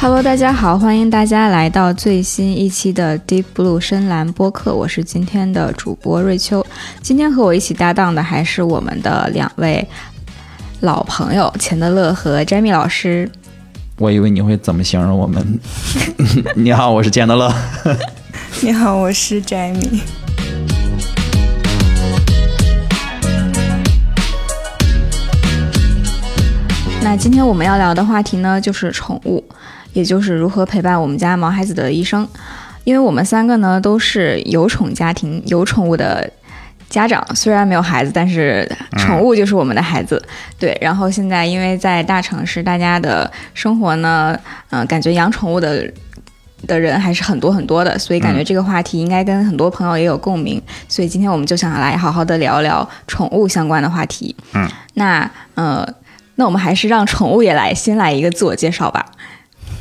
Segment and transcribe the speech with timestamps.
[0.00, 6.64] Hello，大家好，欢迎大家来到最新一期的 Deep Blue 深蓝播客，我是今天的主播瑞秋。
[7.02, 9.86] 今天和我一起搭档的还是我们的两位
[10.80, 13.30] 老朋友钱德勒和 Jamie 老师。
[13.98, 15.60] 我以为你会怎么形容我们？
[16.56, 17.54] 你好，我是钱德勒。
[18.62, 20.00] 你好，我是 Jamie。
[27.04, 29.44] 那今天我们要聊的话题呢，就是宠物。
[29.92, 32.26] 也就是如何陪伴我们家毛孩子的一生，
[32.84, 36.30] 因为我们三个呢都是有宠家庭、有宠物的
[36.88, 38.66] 家长，虽然没有孩子，但是
[38.96, 40.22] 宠物就是我们的孩子。
[40.58, 44.34] 对，然后现在因为在大城市，大家的生活呢，
[44.70, 45.86] 嗯，感觉养宠物的
[46.66, 50.58] 的人还是很多很多的，所以感觉这个话题应该跟很多朋友也有共鸣。
[50.88, 54.34] 所以今天我们就想来好好的聊聊宠物相关的话题。
[54.54, 55.86] 嗯，那呃，
[56.36, 59.04] 那我们还是让宠物也来先来一个自我介绍吧。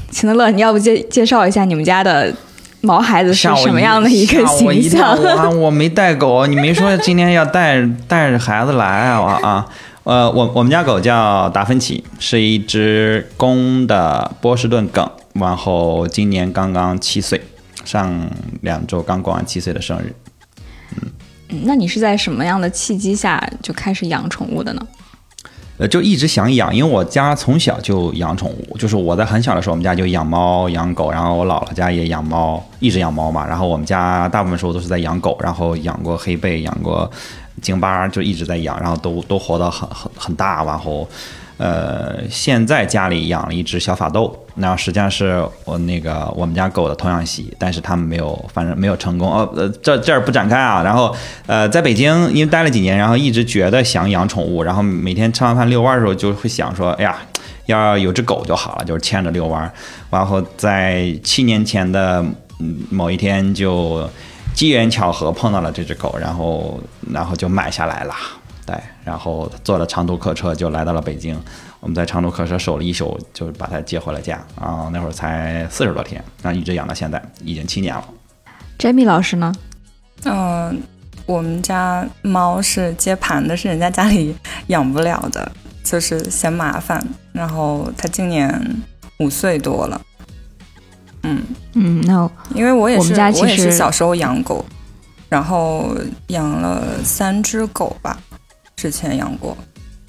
[0.10, 2.34] 秦德乐，你要不介介绍一下你们家的
[2.82, 5.18] 毛孩子是什么样的一个形象？
[5.18, 9.66] 我我没带狗， 你没说今天要带带着孩子来啊啊！
[10.04, 17.40] 呃，我我们家狗叫达芬奇，是一只公的波士顿梗，然后今年刚刚七岁，
[17.86, 18.30] 上
[18.62, 20.14] 两周刚过完七岁的生日。
[20.96, 24.82] 嗯，那你是在什么样的契机下就开始养宠物的呢？
[25.82, 33.48] 呃，就一直想养，因为我家从小就养宠物，就是我在很小的时候，我们家就养猫养狗，然后我姥姥家也养猫，一直养猫嘛。
[33.48, 37.10] 然后我们家大部分时候都是在养狗，然后养过黑背，养过
[37.64, 41.08] 京巴，就一直在养，然后都都活得很很很大，然后。
[41.62, 49.32] 呃，现在家里养了一只小法斗，那实际上是我那个我们家狗的童养媳，但是他们没有，反正没有成功。
[49.32, 50.82] 哦，呃，这这儿不展开啊。
[50.82, 57.16] 然后，呃，在北京因为待了几年，然后一直觉得想养宠物，然后每天吃完饭遛弯的时候就会想说，哎呀，
[57.68, 59.72] 要有只狗就好了，就是牵着遛弯。
[60.10, 62.26] 然后在七年前的
[62.90, 64.10] 某一天，就
[64.56, 66.82] 机缘巧合碰到了这只狗，然后
[67.14, 68.16] 然后就买下来了。
[68.66, 71.40] 对，然后坐了长途客车就来到了北京。
[71.80, 74.36] 我们在长途客车守了一宿，就把它接回了家。
[74.56, 78.06] 啊，那会儿才四十多天，然后一直养到现在，已经七年了。
[78.78, 79.52] Jamie 老师呢？
[80.26, 80.80] 嗯，
[81.26, 84.36] 我们家猫是接盘的，是人家家里
[84.68, 85.52] 养不了的，
[85.84, 87.04] 就是嫌麻烦。
[87.34, 88.82] 然后它今年
[89.20, 90.00] 五岁多了。
[91.24, 91.42] 嗯
[91.74, 94.64] 嗯，那因为我也是，我也是小时候养狗，
[95.30, 95.96] 然后
[96.28, 98.20] 养了三只狗吧。
[98.82, 99.56] 之前养过，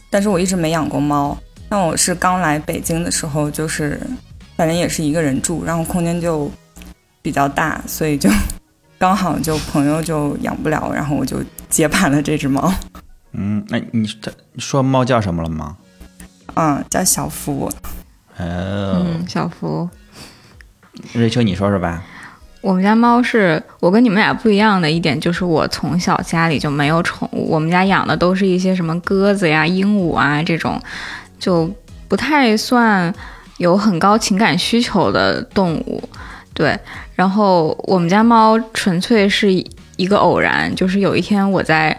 [0.09, 1.37] 但是我一直没养过猫。
[1.69, 4.01] 那我是刚来北京的时候，就是
[4.57, 6.51] 反正也是一个人住，然后空间就
[7.21, 8.31] 比较大，所以就
[8.97, 12.73] 刚好就朋友就养不了，然后我就接盘了这只猫。
[13.33, 14.09] 嗯，那你
[14.57, 15.77] 说猫叫什么了吗？
[16.55, 17.71] 嗯，叫小福。
[18.39, 19.87] 哦，小福。
[21.13, 22.03] 瑞秋，你说说吧。
[22.63, 30.81] 我们家猫是我跟你们俩不一样的一点，就是我从小家里就没有宠物，我们家养的都是一些什么鸽子呀、鹦鹉啊这种，
[31.41, 31.69] 就
[32.07, 33.13] 不太算
[33.59, 36.09] 有很高情感需求的动物。
[36.55, 36.79] 对，
[37.17, 39.53] 然后我们家猫纯粹是
[39.97, 41.99] 一个偶然，就是有一天我在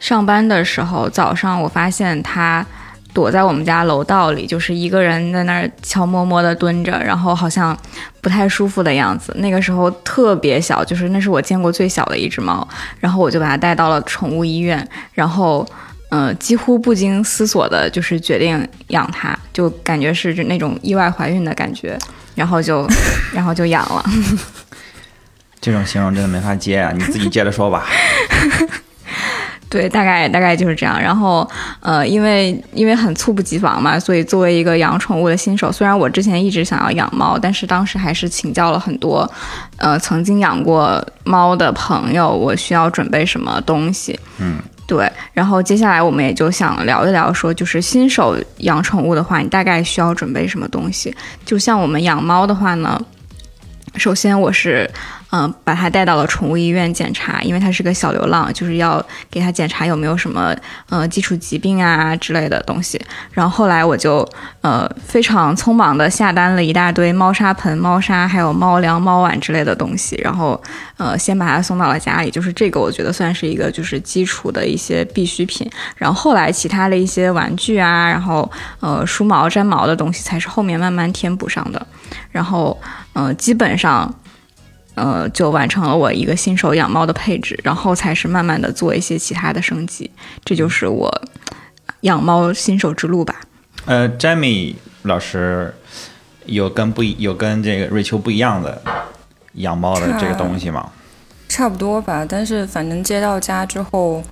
[0.00, 2.66] 上班的时候，早上我发现它。
[3.12, 7.76] 躲在我们家楼道里，就是一个人在那儿悄摸摸的蹲着，然后好像
[8.20, 9.34] 不太舒服的样子。
[9.38, 12.66] 那个时候特别小，就是那是我见过最小的一只猫。
[12.98, 15.66] 然后我就把它带到了宠物医院，然后
[16.10, 21.98] 嗯，几乎不经思索的，就是决定养它，就感觉是那种意外怀孕的感觉，
[22.34, 22.86] 然后就
[23.32, 24.04] 然后就养了。
[25.60, 26.90] 这种形容真的没法接啊！
[26.96, 27.86] 你自己接着说吧。
[29.70, 31.00] 对，大概大概就是这样。
[31.00, 31.48] 然后，
[31.78, 39.30] 呃，因为因为很猝不及防嘛，所以作为一个养宠物的新手，虽然我之前一直想要养猫，但是当时还是请教了很多，
[39.76, 44.18] 呃，曾经养过猫的朋友，我需要准备什么东西。
[44.38, 44.58] 嗯，
[44.88, 45.08] 对。
[45.32, 51.14] 然后接下来我们也就想聊一聊，说就是新手养宠物的话，你大概需要准备什么东西？
[51.46, 53.00] 就像我们养猫的话呢，
[53.94, 54.90] 首先我是。
[55.32, 59.00] 嗯，把它带到了宠物医院检查，因为它是个小流浪，就是要
[59.30, 60.52] 给它检查有没有什么
[60.88, 63.00] 呃基础疾病啊之类的东西。
[63.32, 64.28] 然后后来我就
[64.60, 70.20] 呃非常匆忙的下单了一大堆猫砂盆、猫砂，还有猫粮、猫碗之类的东西。
[70.20, 70.60] 然后
[70.96, 75.70] 呃先把它送到了家里，就是这个我觉得算是一个就是基础的一些必需品。
[75.94, 78.50] 然后后来其他的一些玩具啊，然后
[78.80, 81.86] 呃梳毛、粘毛的东西才是后面慢慢填补上的。
[82.32, 82.76] 然后
[83.12, 84.12] 嗯，基本上。
[85.00, 90.10] 呃，就完成了我一个新手养猫的配置，然后才是慢慢的做一些其他的升级，
[90.44, 91.10] 这就是我
[92.02, 93.40] 养猫新手之路吧。
[93.86, 94.74] 呃，Jamie
[95.04, 95.74] 老师
[96.44, 98.82] 有跟不一有跟这个瑞秋不一样的
[99.54, 100.90] 养猫的这个东西吗？
[101.48, 104.22] 差不多吧，但是反正接到家之后，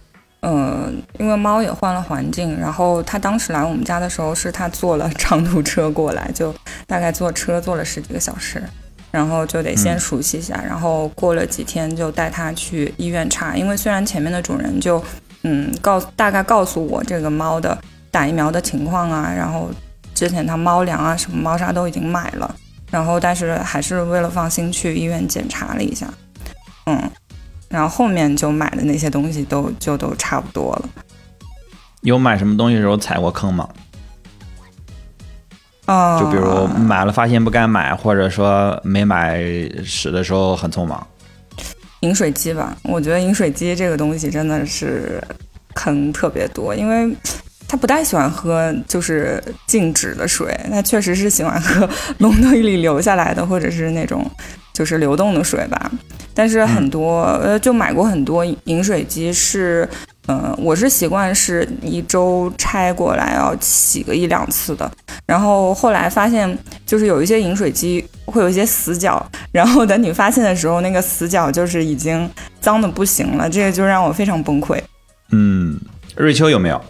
[0.40, 6.54] 嗯，因为猫也换了环境，然后他当时来我们家的时候是他坐了长途车过来，就
[6.86, 8.62] 大概坐车坐了十几个小时，
[9.10, 15.02] 然后就得先熟悉一下，然后过了几天就带它去医院查，因为虽然前面的主人就
[15.42, 17.76] 嗯告大概告诉我这个猫的
[18.10, 19.70] 打疫苗的情况啊，然后
[20.14, 22.54] 之前它猫粮啊什么猫砂都已经买了，
[22.90, 26.12] 然后但是还是为了放心去医院检查了一下。
[26.86, 27.10] 嗯，
[27.68, 30.88] 然后后面就买的那些东西都就都差不多了。
[32.02, 33.68] 有买什么东西的时候踩过坑吗？
[35.88, 39.42] 啊，就比如买了发现不该买，或者说没买
[39.82, 41.04] 使的时候很匆忙。
[42.00, 45.18] 饮水机吧，我觉得饮水机这个东西真的是
[45.74, 47.10] 坑特别多，因为
[47.66, 51.88] 他不太喜欢喝就是静止的水，他确实是喜欢喝
[52.18, 54.30] 龙头里流下来的，或者是那种
[54.74, 55.90] 就是流动的水吧。
[56.34, 59.88] 但是很多呃，就买过很多饮水机是，
[60.28, 64.90] 嗯，我是习惯是一周拆过来要洗个一两次的。
[65.26, 72.28] 然后后来发现，就是有一些饮水机会有一些死角，然后等你发现的时候，那个死角就是已经
[72.60, 74.78] 脏的不行了，这个就让我非常崩溃。
[75.32, 75.78] 嗯，
[76.16, 76.80] 瑞秋有没有？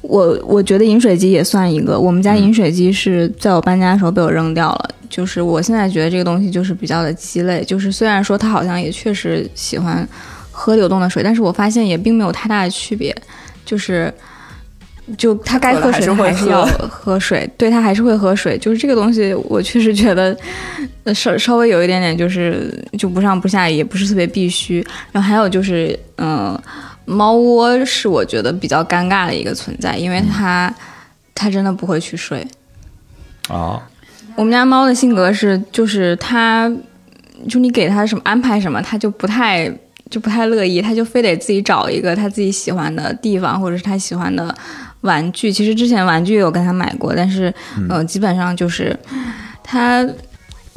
[0.00, 4.90] 我我觉得饮水机也算一个，我们家饮水机是在我搬家的时候被我扔掉了。
[5.08, 10.06] 就是我现在觉得这个东西就是比较的鸡肋，就是虽然说它好像也确实喜欢
[10.56, 13.14] 喝流动的水，但是我发现也并没有太大的区别，
[13.64, 14.12] 就是
[15.18, 20.34] 就它该喝水还是要喝水，对它还是会喝水，就是这个东西我确实觉得
[21.12, 24.86] 稍稍微有一点点就是就不上不下，也不是特别必须。
[25.10, 26.56] 然后还有就是嗯，
[27.04, 30.72] 猫窝是我觉得比较尴尬的一个存在，因为它
[31.34, 32.46] 它真的不会去睡
[33.48, 33.82] 啊。
[34.36, 36.68] 我们家猫的性格是，就是它，
[37.48, 39.70] 就你给它什么安排什么，它就不太
[40.10, 44.54] 就不太乐意，他就非得自己找一个他自己喜欢的地方，或者是他喜欢的
[45.00, 45.52] 玩具。
[45.52, 47.52] 其实之前玩具有跟他买过，但是
[47.88, 48.96] 嗯，基本上就是
[49.62, 50.06] 他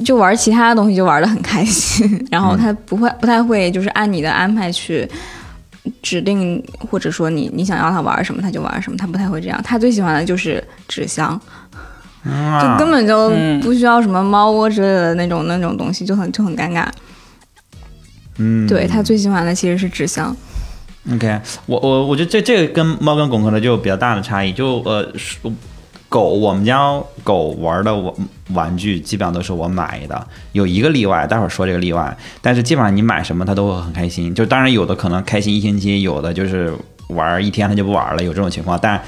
[0.05, 5.07] 就玩其他的东西就玩的很开心，然后他不会不太会就是按你的安排去
[6.01, 9.61] 指定，或者说你你想要他玩什么他就玩什么，他不太会这样。
[9.63, 11.39] 他最喜欢的就是纸箱。
[12.61, 13.31] 就根本就
[13.61, 16.85] 不需要什么猫窝之类的那种那种东西，就很就很尴尬。
[18.37, 20.35] 嗯，对他最喜欢的其实是纸箱。
[21.13, 24.51] OK，我我我觉得这这个跟猫跟狗可能就有比较大的差异。
[24.51, 25.07] 就呃，
[26.09, 26.79] 狗我们家
[27.23, 28.13] 狗玩的玩
[28.53, 32.17] 玩具基本上都是我买的，有一个例外，待会儿说这个例外。
[32.41, 34.35] 但是基本上你买什么它都会很开心。
[34.35, 36.73] 就当然有的可能开心一星期，有的就是
[37.07, 38.77] 玩一天它就不玩了，有这种情况。
[38.81, 39.01] 但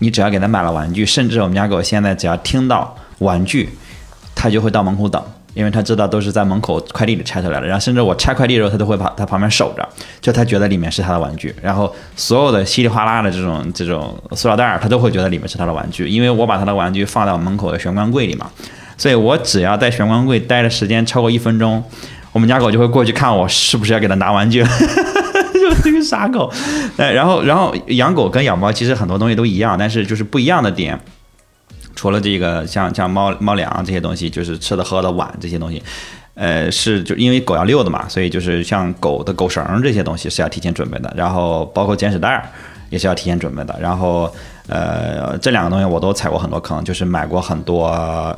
[0.00, 3.70] 你只要给它买了玩具，甚至我们家狗现在只要听到玩具，
[4.34, 5.22] 它就会到门口等，
[5.60, 7.66] 因为它知道都是在门口快递里拆出来的。
[7.66, 9.86] 然后甚至我拆快递的时候，它都会跑它旁边守着，
[10.22, 11.54] 就它觉得里面是它的玩具。
[11.60, 18.50] 然后所有的稀里哗啦的这种这种塑料袋儿，它都会觉得里面是它的玩具，因为我把它的玩具放在我门口的玄关柜里嘛。
[18.96, 21.84] 所以我只要在玄关柜待的时间超过一分钟，
[22.32, 24.64] 我们家狗就会过去看我是不是要给它拿玩具。
[25.84, 26.50] 这个傻狗，
[26.96, 30.98] 哎，然后，然后养狗跟养猫其实很多东西都一样，但是就是不一样的点，
[32.00, 35.82] 除了这个像像猫猫粮这些东西，就是吃的喝的碗这些东西，
[36.32, 42.50] 呃，是就因为狗要遛的嘛，所以就是像狗的狗绳这些东西是要提前准备的，然后包括捡屎袋
[42.88, 44.34] 也是要提前准备的，然后
[44.66, 48.34] 呃，这两个东西我都踩过很多坑，就是买过很多。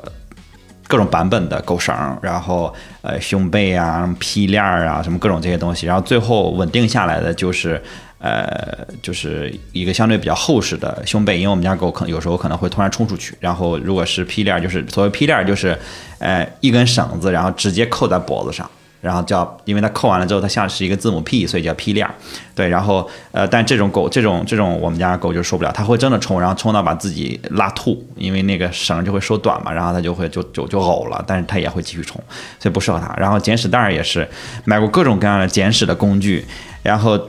[0.88, 7.82] 各种版本的狗绳，然后呃胸背啊、屁链啊，什么各种这些东西，然后最后稳定下来的就是，
[8.22, 15.76] 呃，就是一个相对比较厚实的胸背，因为我们家狗可能有时候可能会突然冲出去，然后如果是披链，就是所谓披链就是，
[16.20, 18.70] 呃一根绳子，然后直接扣在脖子上。
[19.00, 22.08] 然后叫，因为它扣完了之后，它像是一个字母 P，所以叫 P 链。
[22.54, 32.22] 对，然后呃，但这种狗，这种这种我们家狗就受不了，它会真的冲，然后冲到把自己拉吐，因为那个绳就会收短嘛，然后它就会就就就呕了，但是它也会继续冲，
[32.60, 33.12] 所以不适合它。
[33.16, 34.24] 然后捡屎袋儿也是
[34.64, 36.46] 买过各种各样的捡屎的工具，
[36.84, 37.20] 然后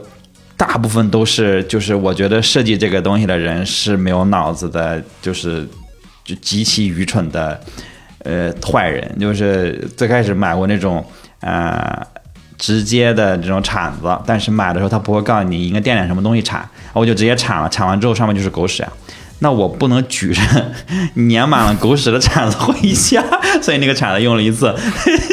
[0.56, 5.68] 大部分都是就是我觉得设计这个东西的人是没有脑子的，就是
[6.24, 7.60] 就极其愚蠢的
[8.24, 11.04] 呃坏人，就是最开始买过那种。
[11.40, 12.00] 呃，
[12.56, 18.90] 直接的这种铲子，但是买的时候他不会告诉你应该垫点什么东西铲，我就直接铲了，铲完之后上面就是狗屎啊，
[19.40, 20.40] 那我不能举着
[21.30, 23.22] 粘满了狗屎的铲子回家，
[23.60, 24.74] 所以那个铲子用了一次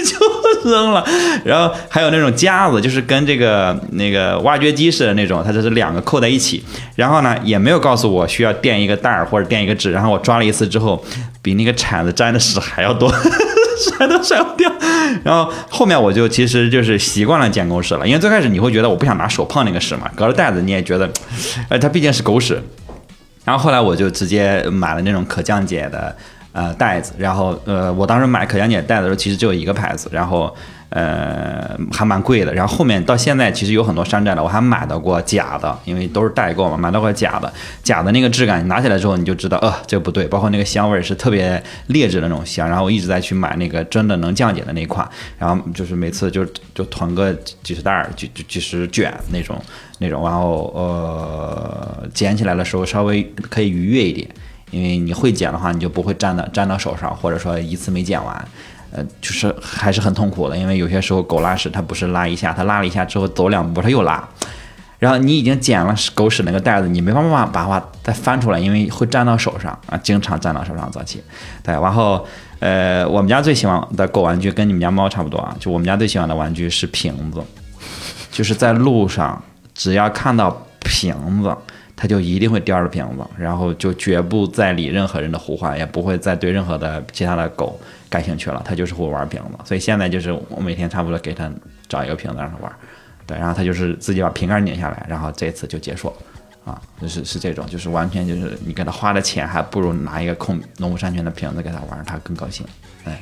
[0.06, 0.18] 就
[0.66, 1.04] 扔了。
[1.44, 6.64] 然后还有那种夹子，就是跟这个那个挖掘机似的那种，它这是两个扣在一起。
[6.96, 9.92] 然后呢，也没有告诉我需要垫一个袋儿或者垫一个纸。
[9.92, 11.04] 然后我抓了一次之后，
[11.42, 13.12] 比那个铲子沾的屎还要多，
[13.78, 14.72] 甩都甩不掉。
[15.24, 21.10] 然后后面我就其实就是习惯了捡狗屎了，因为最开始你会觉得我不想拿手碰那个屎嘛，隔着袋子你也觉得，
[21.70, 22.62] 呃，它毕竟是狗屎。
[23.44, 26.16] 然后后来我就直接买了那种可降解的
[26.54, 30.54] 呃袋子，然后呃我当时买可降解袋子的时候其实只有一个牌子，然后
[30.90, 32.54] 呃还蛮贵的。
[32.54, 37.52] 然后后面到现在其实有很多山寨的，我还买到过假的，因为都是代购嘛，买到过假的。
[37.82, 40.28] 假的那个质感，你拿起来之后你就知道，呃，这不对。
[40.28, 42.68] 包括那个香味是特别劣质的那种香。
[42.68, 49.58] 然后我一直在去买那个真的能降解的那款，然后就是每次就就囤个几十袋儿、几几几十卷那种
[50.00, 54.28] 那种，然后呃捡起来的时候稍微可以愉悦一点。
[54.72, 58.48] 因为你会剪的话，你就不会粘到粘到手上，或者说一次没剪完，
[58.92, 60.58] 呃，就是还是很痛苦的。
[60.58, 64.28] 因为有些时候狗拉屎，它不是拉一下，它拉了一下之后走两步它又拉，
[64.98, 71.22] 然后你已经剪了狗屎那个袋子，你没办法把它再翻出来，因为会粘到手上啊，经常粘到手上早期。
[71.62, 72.26] 对，然后
[72.60, 77.42] 呃，我们家最喜欢的狗玩具跟你们家猫差不多啊，就我们家最喜欢的玩具是瓶子，
[78.32, 79.44] 就是在路上
[79.76, 81.54] 只要看到瓶子。
[82.02, 87.80] 它就一定会叼着瓶子，然后就绝不再理任何人的呼唤，也不会再对任何的其他的狗
[88.10, 88.60] 感兴趣了。
[88.66, 91.48] 它就是会玩瓶子，所以现在就是我每天差不多给它
[91.88, 92.76] 找一个瓶子让它玩，
[93.28, 102.66] 对，然后它就是自己把瓶盖拧下来，然后这次就结束了，啊，就是是这种，就是完全就是你给它花的钱，还不如拿一个空农夫山泉的瓶子给它玩，它更高兴，
[103.06, 103.22] 哎。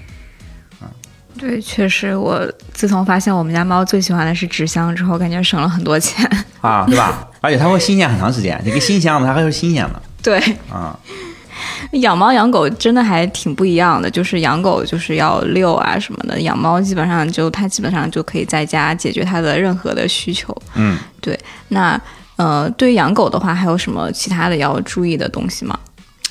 [1.38, 2.42] 对，确实，我
[2.74, 6.30] 自从发现我们家猫最喜欢的是纸箱之后，感觉省了很多钱
[6.62, 7.28] 啊，对吧？
[7.42, 10.02] 而且它会新鲜很长时间，这个新箱子它还是新鲜的。
[10.22, 10.38] 对，
[10.70, 10.98] 啊，
[11.94, 20.56] 养猫养狗真的还挺不一样的，就是养狗就是要遛啊什么的，养猫基本上就它基本上就可以在家解决它的任何的需求。
[20.76, 21.40] 嗯，对。
[21.70, 22.00] 那
[22.36, 25.78] 呃，对于养狗的话，还有什么其他的要注意的东西吗？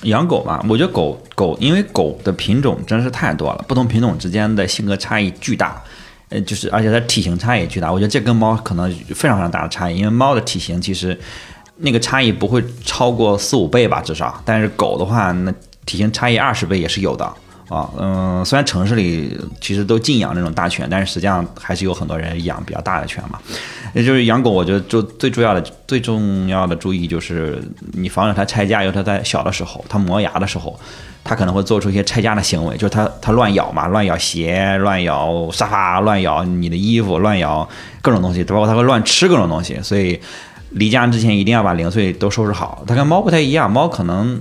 [0.03, 5.83] 养狗嘛，我觉得狗狗，因为狗的品种真是太多了，不同品种之间的性格差异巨大，
[6.29, 7.93] 呃，就是而且它体型差异巨大。
[7.93, 11.19] 我觉得这跟猫可能非常非常大的差异，因为猫的体型其实
[11.79, 14.41] 那个差异不会超过四五倍吧，至少。
[14.45, 15.53] 但是狗的话，那
[15.85, 17.33] 体型差异二十倍也是有的
[17.69, 17.89] 啊。
[17.99, 23.39] 嗯，虽然城市里其实都禁养那种大犬，但是实际上还是有很多人养比较大的犬嘛。
[23.95, 27.59] 也就是养狗，我觉得就最重要的、最重要的注意就是
[27.93, 30.79] 你防止它拆家，因为它在小的时候，它磨牙的时候，
[31.25, 37.67] 它可能会做出一些拆家的行为，就是它它乱咬嘛，乱咬鞋、乱咬沙发、乱咬你的衣服、乱咬
[38.03, 40.21] 各种东西，包括它会乱吃各种东西，所以
[40.73, 42.85] 离家之前一定要把零碎都收拾好。
[42.87, 44.39] 它跟猫不太一样，猫可能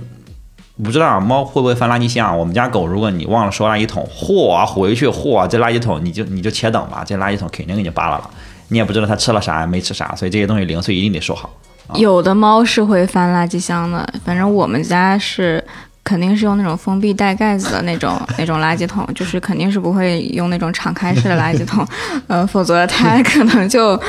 [0.82, 2.38] 不知道猫会不会翻垃圾箱。
[2.38, 8.30] 我们家狗，如果你忘了收垃圾桶，嚯，回去嚯，这垃圾桶你就你就且等吧，这垃圾桶肯定给你扒拉了。
[8.68, 11.50] 你也不知道它吃了啥，没吃啥，所以这些东西零碎一定得收好。
[11.94, 15.64] 有的猫是会翻垃圾箱的，反正我们家是。
[16.08, 21.86] 肯定是用那种封闭带盖子的那种 那种垃圾桶，就是肯定是不会用那种敞开式的垃圾桶，
[22.28, 24.00] 呃，否则它可能就，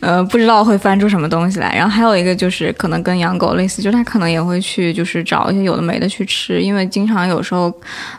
[0.00, 1.74] 呃，不知道会翻出什么东西来。
[1.76, 7.70] 然后还有一个就是可能跟养狗类似，就是它可能也会去就是找一些有的没的去吃，因为经常有时候，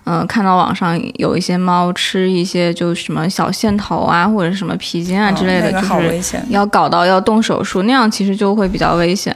[0.04, 5.80] 嗯，看到网上有一些猫吃一些就什么小线头啊或者什么皮筋啊之类的，就
[6.22, 9.36] 是要搞到要动手术，那样其实就会比较危险。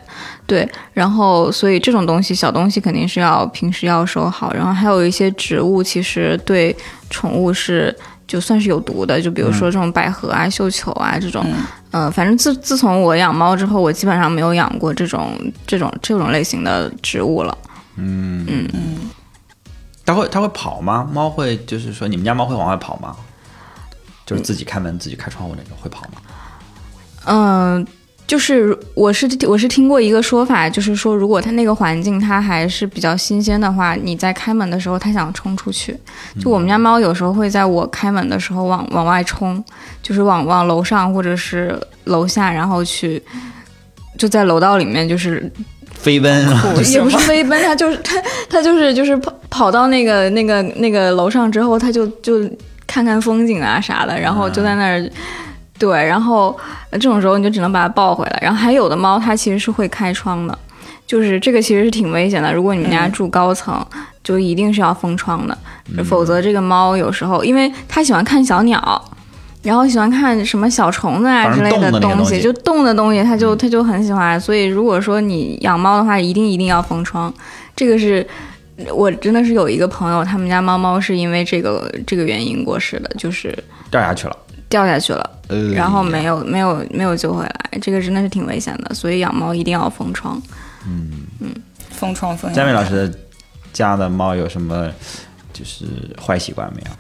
[0.50, 6.76] 对，然后所以这种东西小东西肯定是要平时要收好，然后还有一些植物其实对
[7.12, 11.46] 宠物是就算是有毒的，就比如说这种百合啊、绣球啊这种，
[11.92, 17.56] 嗯，反正自自从我养猫之后，我基本上没有养过这种这种这种类型的植物了。
[17.96, 19.10] 嗯嗯嗯，
[20.06, 21.08] 它会它会跑吗？
[21.14, 23.16] 猫会就是说你们家猫会往外跑吗？
[24.26, 26.22] 就是自己开门、自己开窗户那种会跑吗？
[27.26, 27.88] 嗯。
[28.30, 35.98] 就是我是我是听过一个说法，就是说如果它那个环境它还是比较新鲜的话，你在开门的时候它想冲出去，
[36.40, 39.64] 就我们家猫有时候会在我开门的时候往往外冲，
[40.04, 43.20] 就是往往楼上或者是楼下，然后去
[44.16, 45.52] 就在楼道里面就是
[45.96, 46.46] 飞奔，
[46.94, 48.16] 也不是飞奔，它就是它
[48.48, 52.48] 它就是就是跑跑到那个那个那个楼上之后，它就就
[52.86, 55.10] 看看风景啊啥的，然后就在那儿。
[55.80, 56.56] 对，然后
[56.92, 58.40] 这种时候你就只能把它抱回来。
[58.42, 60.60] 然后还有的猫它其实是会开窗的，
[61.08, 62.54] 就是这个其实是挺危险的。
[62.54, 63.84] 如果你们家住高层，
[64.22, 65.58] 就一定是要封窗的，
[66.04, 69.12] 否则这个猫有时候因为它喜欢看小鸟，
[69.64, 74.40] 然后喜欢看什么小虫子啊之类的东西，就动的东西它就它就很喜欢。
[74.40, 77.34] 所以如果说你养猫的话，一定一定要封窗，
[77.76, 78.26] 这个是
[78.94, 83.58] 我真的是有一个朋友，他们家猫猫是因为这个这个原因过世的，就是
[83.90, 84.38] 掉下去了，
[84.70, 90.42] 掉下去了，呃，然后没有没有没有救回来，这个真的是挺危险的，所以养猫一定要封窗。
[90.88, 91.54] 嗯嗯
[91.92, 93.14] 封窗封佳美老师
[93.74, 94.90] 家的猫有什么
[95.52, 95.86] 就是
[96.26, 96.92] 坏习惯没有？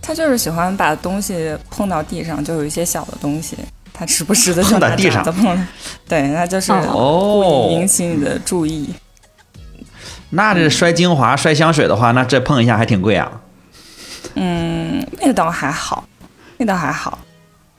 [0.00, 3.56] 它就是喜欢把东西碰到地上，就有一些小的东西，
[3.92, 5.66] 它时不时的就到地上碰，
[6.08, 8.94] 对，它就是故哦意引起你的注意。
[10.30, 13.40] 那这摔精华、摔香水的话，那这碰一下还挺贵啊。
[14.34, 16.04] 嗯，那个倒还好，
[16.56, 17.18] 那倒还好，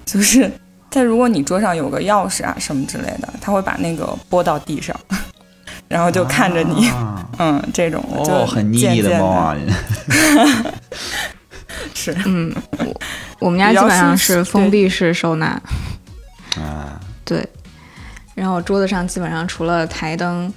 [0.05, 0.51] 就是
[0.89, 4.95] 但如果你桌上有个钥匙啊什么之类的，他会把那个拨到地上，
[5.87, 9.55] 然后就看着你，啊嗯，这种哦，很腻腻的猫啊。
[11.93, 13.01] 是嗯，我
[13.39, 15.61] 我们家基本上是封闭式收纳，
[16.55, 17.47] 啊，对，
[18.33, 20.51] 然后桌子上基本上除了台灯、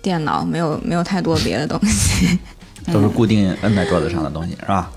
[0.00, 2.38] 电脑，没有没有太多别的东西。
[2.92, 4.90] 都是固定摁在桌子上的东西，是吧？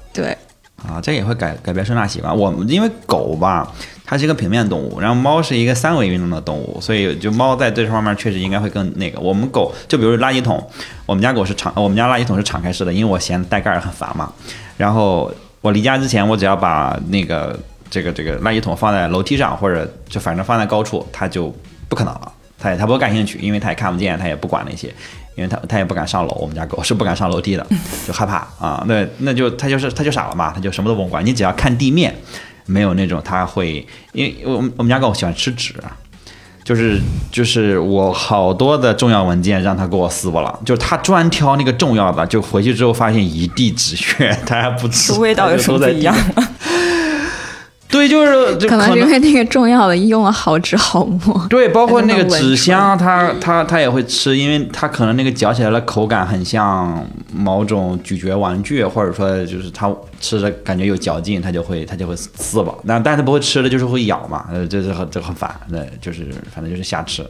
[0.88, 2.36] 啊，这也会改改变收纳习惯。
[2.36, 3.72] 我们因为狗吧，
[4.06, 9.20] 它是一个平面动物，然后猫是一个三维运动的动物，所以就猫在这方面确实应该会更那个。
[9.20, 10.62] 我们狗就比如垃圾桶，
[11.06, 14.32] 我们家狗是敞，我们家垃圾桶是敞开式的，因为我嫌带盖儿很烦嘛。
[14.78, 17.58] 然后我离家之前，我只要把那个
[17.90, 21.54] 这个这个垃圾桶放在楼梯上，或者就反正放在高处，它就
[21.88, 22.32] 不可能了。
[22.66, 24.88] 它也它不感兴趣，因为他也看不见，他也不管那些，
[25.36, 26.34] 因为他他也不敢上楼。
[26.42, 27.66] 我们家狗是不敢上楼梯的，
[28.08, 28.84] 就害怕啊。
[28.88, 31.24] 那那就他就是他就傻了嘛，他就什么都不管。
[31.24, 32.16] 你只要看地面，
[32.66, 35.76] 没有那种他会，因为我们我们家狗喜欢吃纸，
[36.64, 37.00] 就是
[37.32, 46.16] 就是我好多的重要文件让他给我撕巴了，就是它专挑那个重要的，就回去之后发现一地纸屑，他还不吃，味道有什么不一样？
[47.88, 51.48] 对，就是就可能是因为那个重要的用了好纸好墨。
[51.50, 59.90] 对，包括那个纸箱，它它它也会吃，因为它可能那个嚼起来的口感很像某种咀嚼玩具，或者说就是它
[60.20, 62.74] 吃着感觉有嚼劲，它就会它就会撕吧。
[62.86, 67.24] 但但是它不会吃的，就是会咬嘛，呃，这是很这很烦，对，就是反正就是瞎吃。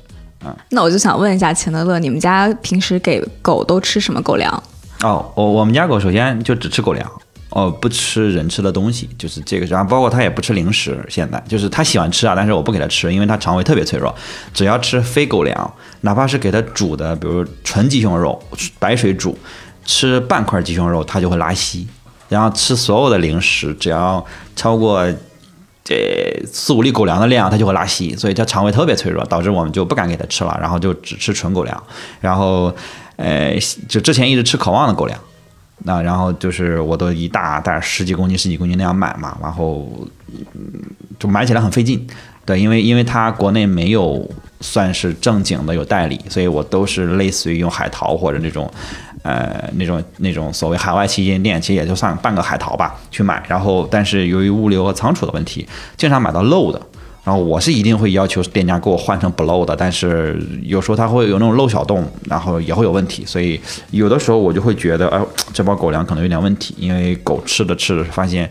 [0.43, 4.63] 嗯那我就想问一下钱德勒，你们家平时给狗都吃什么狗粮？
[5.01, 7.11] 哦，我我们家狗首先就只吃狗粮，
[7.55, 9.65] 哦，不吃人吃的东西，就是这个。
[9.67, 14.13] 然后包括它也不吃零食，现在就是它喜欢吃啊，但是我不给它吃，因为它肠胃特别脆弱。
[14.53, 18.37] 只要吃非狗粮，哪怕是给它煮的，比如纯鸡胸肉，
[18.77, 19.37] 白水煮，
[19.85, 21.87] 吃半块鸡胸肉它就会拉稀。
[22.27, 24.25] 然后吃所有的零食，只要
[24.57, 25.07] 超过
[25.81, 31.83] 这四五粒狗粮的量，它就会拉稀，所以它肠胃特别脆弱，导致我们就不敢给它吃了，然后就只吃纯狗粮。
[32.19, 32.75] 然后，
[33.15, 35.17] 呃，就之前一直吃渴望的狗粮，
[35.83, 39.87] 那然后就是我都一大袋十几公斤、十几公斤那样买嘛，然后
[41.19, 42.07] 就买起来很费劲。
[42.45, 44.27] 对，因为因为它国内没有
[44.61, 48.71] 算是正经的有代理，所以我都是类似于用海淘或者那种，
[49.23, 53.43] 呃，那种那种所谓海外旗舰店，其实也就算半个海淘吧去买。
[53.47, 56.79] 然后，但是由于物流和仓储的问题，经常买到漏的。
[57.25, 63.59] 然后我是一定会要求店家给我换成不漏的，但是有时候它会有那种漏小洞，然后也会有问题，所以
[63.89, 65.19] 有的时候我就会觉得，哎，
[65.51, 68.47] 这包狗粮可能有点问题，因为狗吃着吃着发现，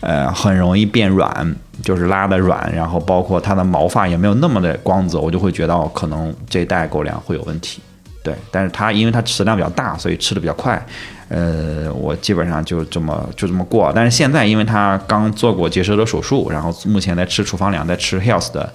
[0.00, 7.82] 呃，很容易变软，就是拉的软，然后包括它的毛发也没有那么的光泽，我就会觉得，可能这袋狗粮会有问题。
[8.26, 10.84] 对，但是它因为它食量比较大，所以吃的比较快。
[11.28, 13.92] 呃，我基本上就这么就这么过。
[13.94, 18.72] 但是现在因为它刚做过结石的手术，然后目前在吃处方粮，在吃 Health 的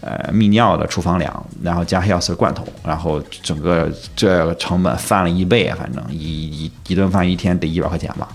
[0.00, 6.16] 呃泌尿的处方粮，然后加 Health 的罐头，然后整个这个成本翻了一倍，反正一
[6.64, 8.28] 一一顿饭一天得一百块钱吧，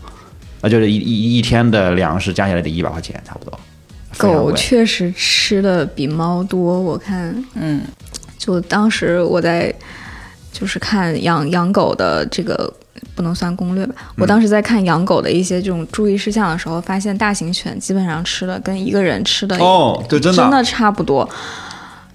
[0.62, 3.60] 那，就是一一一天的粮食加起来得一百块钱差不多。
[4.17, 7.82] 狗确实吃的比猫多，我看，嗯，
[8.38, 9.73] 就当时我在
[10.54, 12.72] 就是看养养狗的这个
[13.16, 21.28] 不能算攻略吧，我当时在看养狗的一些这种注意事项的时候，发现大型犬基本上吃的跟一个人吃的哦，对，真的真的差不多。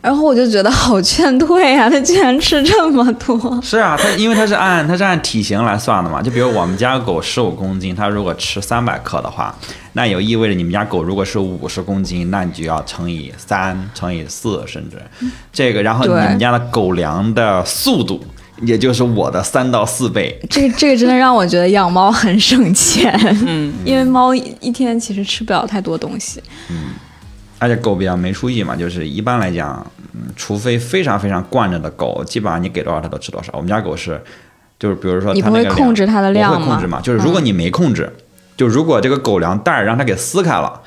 [0.00, 3.60] 然后我就觉得好劝退啊， 它居然吃这么多。
[3.62, 9.54] 是啊，它因为它是按它是按体型来算的嘛，就比如我们家狗十五公斤，它如果吃三百克的话，
[9.94, 14.96] 那也意味着你们家狗如果是五十公斤，那你就要乘以三，乘以四，甚至
[15.52, 18.20] 这个，然后你们家的狗粮的速度，
[18.62, 20.40] 也就是我的三到四倍。
[20.48, 23.12] 这个这个真的让我觉得养猫很省钱，
[23.44, 26.40] 嗯，因为猫一一天其实吃不了太多东西。
[27.58, 33.52] 而且狗比较没出息嘛，就是一般来讲，嗯，除非非常非常惯着的狗，基本上你给多少它都吃多少。
[33.54, 34.20] 我们家狗是，
[34.78, 38.12] 就是比如说你不会它那个控制它的量会控制嘛，就是如果你没控制，
[38.56, 40.80] 就如果这个狗粮袋儿让它给撕开了。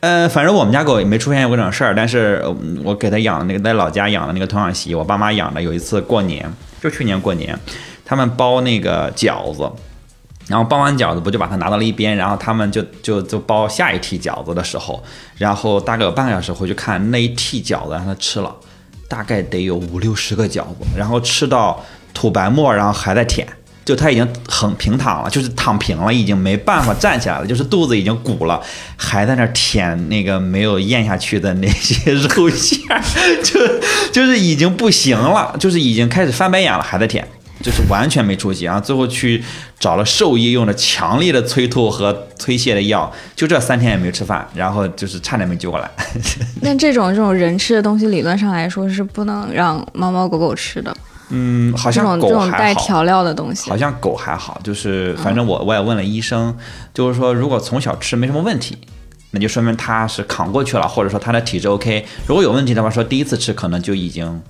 [0.00, 6.44] 呃，反正我们家狗也没出现过这种事儿，但是呃我给它养的那个在老家养的那个童养媳，我爸妈养的，有一次过年，
[6.80, 7.56] 就去年过年，
[8.04, 9.70] 他们包那个饺子。
[10.48, 15.02] 然后包完饺子不就把它拿到了一边，然后他们就就就包下一屉饺子的时候，
[15.36, 18.54] 然后大概有半个小时回去看那一屉饺子让他吃了，
[19.08, 23.46] 大概得有五六十个饺子，然后吃到吐白沫，然后还在舔，
[23.84, 28.60] 就他已经很平躺了，就是躺平了，已经没办法站起来了，就是肚子已经鼓了，
[28.96, 32.80] 还在那舔那个没有咽下去的那些肉馅，
[33.42, 33.60] 就
[34.12, 37.26] 就是已经不行了，就是已经开始翻白眼了，还在舔。
[37.62, 39.42] 就是完全没出息，然后最后去
[39.78, 45.90] 找了兽医，用了强烈的催吐和催泻的药，就这三天也没吃饭，然后就是差点没救过来。
[46.60, 50.94] 那这种这种人吃的东西，理论上来说是不能让猫猫狗狗吃的。
[51.30, 56.54] 嗯，好像狗这种带还好，调料的东西好，像狗还好，就是反正我我也问了医生，
[56.92, 58.76] 就是说如果从小吃没什么问题。
[59.34, 62.04] 那就说明它是扛过去了，或者说它的体质 OK。
[62.26, 64.42] 如果有问题的话，说第一次吃可能就已经，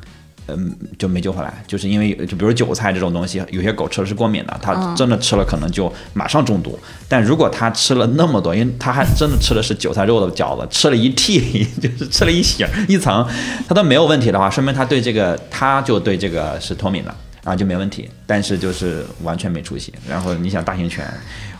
[0.49, 6.79] 嗯，就没救回来，就是因为就比如韭菜这种东西，有些狗吃了是过敏的，它嗯真的吃了可能就马上中毒。
[7.09, 13.27] 但如果它吃了那么多，因为它还真的吃的是韭菜肉的饺子，吃了一屉，就是吃了一醒一层，
[13.69, 17.15] 它都没有问题的话，说明它对这个它就对这个是脱敏的。
[17.45, 19.93] 啊，就没问题，但是就是完全没出息。
[20.09, 21.05] 然后你想大型犬，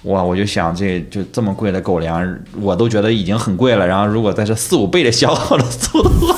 [0.05, 3.85] 哇，我就想这就这么贵的狗粮，我都觉得已经很贵了。
[3.85, 6.33] 然后如果再是四五倍的消耗的速度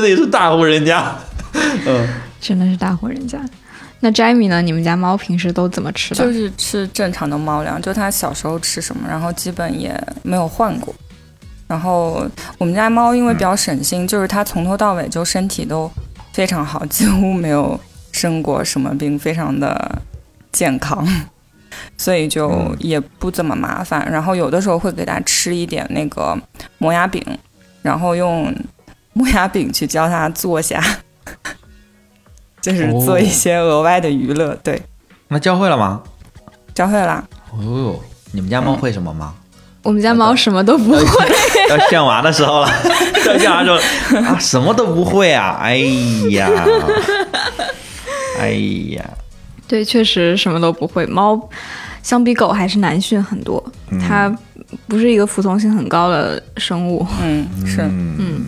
[0.00, 1.14] 那也是大户人家。
[1.86, 2.08] 嗯，
[2.40, 3.38] 真的是大户人家。
[4.00, 4.60] 那 Jamie 呢？
[4.60, 6.24] 你们家猫平时都怎么吃的？
[6.24, 10.94] 就是吃正常的猫粮，就它小时候吃什么，然后基本也没有换过。
[11.66, 12.28] 然后
[12.58, 15.90] 我们家猫因为比较省心，就是它从头到尾就身体都
[16.32, 17.80] 非常好，几乎没有
[18.12, 20.02] 生过什么病，非常的
[20.52, 21.06] 健康，
[21.96, 24.06] 所以就嗯也不怎么麻烦。
[24.10, 26.36] 然后有的时候会给它吃一点那个
[26.76, 27.24] 磨牙饼，
[27.80, 28.54] 然后用
[29.14, 30.82] 磨牙饼去教它坐下，
[32.60, 34.54] 就是做一些额外的娱乐。
[34.62, 34.80] 对，
[35.28, 36.02] 那教会了吗？
[36.74, 37.26] 教会了。
[37.52, 39.34] 哦呦，你们家猫会什么吗？
[39.82, 41.28] 我们家猫什么都不会。
[41.68, 42.68] 要炫娃的时候了，
[43.26, 45.58] 要炫娃的时候啊，什么都不会啊！
[45.60, 45.76] 哎
[46.30, 46.50] 呀，
[48.40, 48.50] 哎
[48.96, 49.04] 呀，
[49.68, 51.04] 对，确实什么都不会。
[51.06, 51.38] 猫
[52.02, 53.62] 相比狗还是难训很多，
[54.00, 54.34] 它
[54.88, 57.06] 不是一个服从性很高的生物。
[57.22, 58.44] 嗯，是，嗯，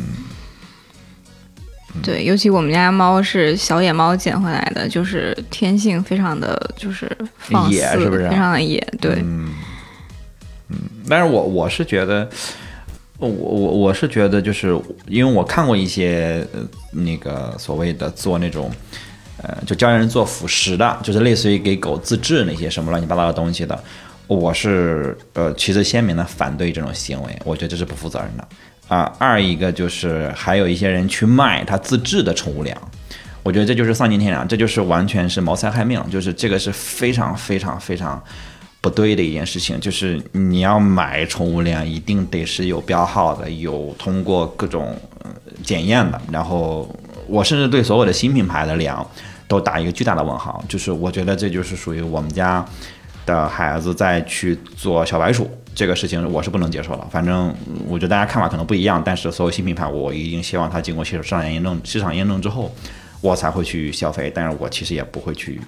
[2.03, 8.79] 对，尤其我们家猫是小野猫捡回来的，就是天性非常的就是放肆，野是不是非常的野。
[9.01, 9.53] 对，嗯，
[10.69, 10.77] 嗯，
[11.09, 12.29] 但是我我是觉得，
[13.19, 16.61] 我我我是觉得，就是因为我看过一些呃
[16.93, 18.71] 那个所谓的做那种。
[19.43, 23.85] 呃，就教人做辅食的，就是类似于给狗自制那些什么乱七八糟的东西的，
[24.27, 28.49] 我是呃，旗帜鲜明的反对这种行为，我觉得这是不负责任的
[28.89, 32.77] 啊、二一个就是还有一些人去卖他自制的宠物粮，
[33.43, 38.23] 我觉得这就是丧尽天良，这就是完全是谋财害命，就是这个是非常非常非常
[38.81, 39.81] 不对的一件事情。
[39.81, 44.97] 就是你要买宠物粮，一定得是有标号的，有通过各种
[45.65, 46.21] 检验的。
[46.31, 46.89] 然后
[47.27, 49.05] 我甚至对所有的新品牌的粮
[49.49, 52.65] 都打一个巨大的问号，就是我觉得这就是属于我们家
[53.27, 55.51] 的孩子再去做小白鼠。
[55.75, 57.55] 这个事情我是不能接受的，反正
[57.87, 62.75] 我觉得大家看法可能不一样，但是所有新品牌我一定希望它经过市场验证、市场验证之后，
[63.21, 65.61] 我才会去消费，但是我其实也不会去，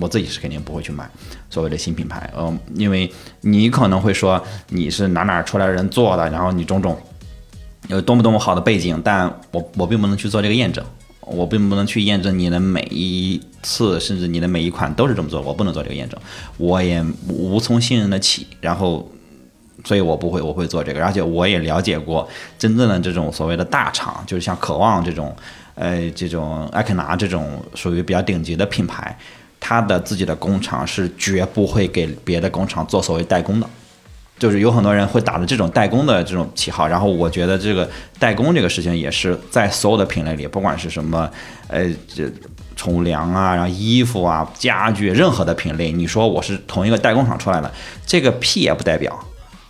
[0.00, 1.08] 我自己是肯定不会去买
[1.48, 3.08] 所谓的新品牌，嗯，因为
[3.42, 6.98] 你可能会说你是哪哪出来的人做的，然后你种种
[7.86, 10.84] 有多么多么好的背景，但我我并不能去做这个验证，
[11.20, 16.18] 我并不能去验证你的每一次，甚至你的每一款都是这么做，我不能做这个验证，
[16.56, 19.08] 我也无从信任得起，然后。
[19.84, 25.34] 所以我不会，我会做这个，而且我也了解过真正的这种所谓的大厂，就是像渴望这种，
[25.74, 29.18] 呃，这种艾肯拿这种属于比较顶级的品牌，
[29.58, 33.68] 它的自己的工厂是绝不会给别的工厂做所谓代工的。
[34.42, 41.30] 就是有很多人会打着这种代工的这种旗号，然后我觉得这个代工这个事情也是在所有的品类里，不管是什么，
[41.68, 42.28] 呃，这
[42.74, 47.72] 宠物粮啊，然后衣服啊、家具，任何的品类，你说我是同一个代工厂出来的，
[48.04, 49.16] 这个屁也不代表。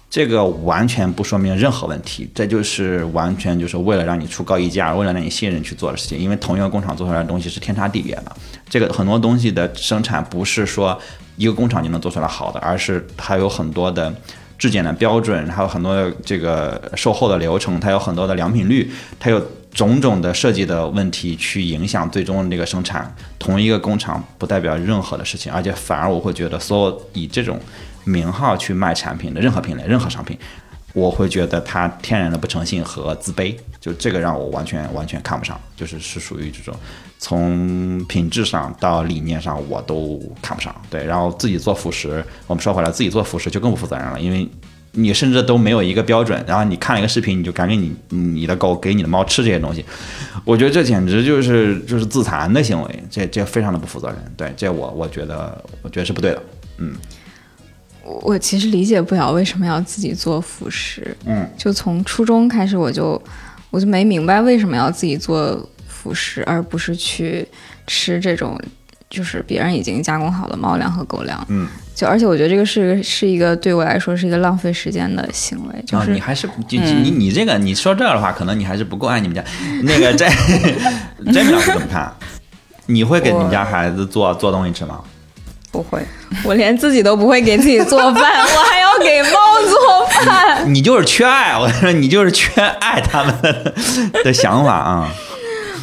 [0.08, 6.18] 这个完全不说明任何问题，这就是完全就是为了让你出高溢价，为了让你信任去做的事情。
[6.18, 8.32] 因为同一个工厂做出来的东西是天差地别的，
[8.70, 10.98] 这个很多东西的生产不是说
[11.36, 14.10] 一个工厂就能做出来好的，而是它有很多的
[14.62, 23.12] 质检的标准，还有很多这个售后的流程，它有很多的良品率，它有种种的设计的问题去影响最终的这个生产。
[23.40, 27.58] 同一个工厂不代表任何的事情，而且反而我会觉得，所有以这种
[28.04, 30.38] 名号去卖产品的任何品类、任何商品，
[30.92, 36.74] 我会觉得他天然的不诚信和自卑，就这个让我完全完全看不上，就是是属于这种
[37.18, 40.74] 从品质上到理念上我都看不上。
[40.90, 44.46] 对，然后自己做辅食，我们说回来，自己做辅食就更不负责任了，因为
[44.94, 49.82] 你甚至都没有一个标准，然后你看了一个视频，你就赶紧你你的狗给你的猫吃这些东西，
[50.44, 54.16] 我觉得这简直就是就是自残的行为，这这非常的不负责任。
[54.36, 56.42] 对，这我我觉得我觉得是不对的。
[56.76, 56.94] 嗯
[58.04, 63.20] 我我其实理解不了为什么要自己做辅食，嗯，就从初中开始我就
[63.70, 67.46] 我就没明白为什么要自己做辅食，而不是去
[67.86, 68.60] 吃这种
[69.08, 71.44] 就是别人已经加工好的猫粮和狗粮。
[71.48, 79.44] 嗯，就而且我觉得这个是是一个对我来说是一个浪费时间的行为，就啊，是、你还是就你你这个你说这的话，可能你还是不够爱你们家
[79.84, 80.28] 那个这
[81.32, 82.12] 这米老师怎么看？
[82.86, 85.00] 你会给你们家孩子做做东西吃吗？
[85.72, 86.00] 不会，
[86.44, 89.30] 我连自己都不会给自己做饭，我还要给猫
[89.68, 90.72] 做饭。
[90.72, 93.74] 你 就是缺爱，我说你就是缺爱他们的
[94.22, 95.10] 的想法啊。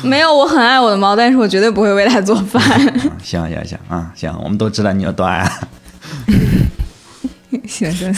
[0.04, 2.62] 没有，我很爱我的猫，但是我绝对不会为它做饭。
[2.94, 5.46] 嗯行行行啊，行，我们都知道你有多爱。
[7.68, 8.16] 行行。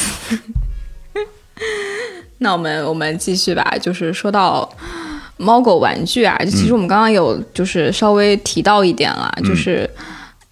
[2.40, 4.70] 那我们我们继续吧，就是说到
[5.38, 9.90] 猫狗玩具啊，就其实我们刚刚有就是稍微提到一点了，就是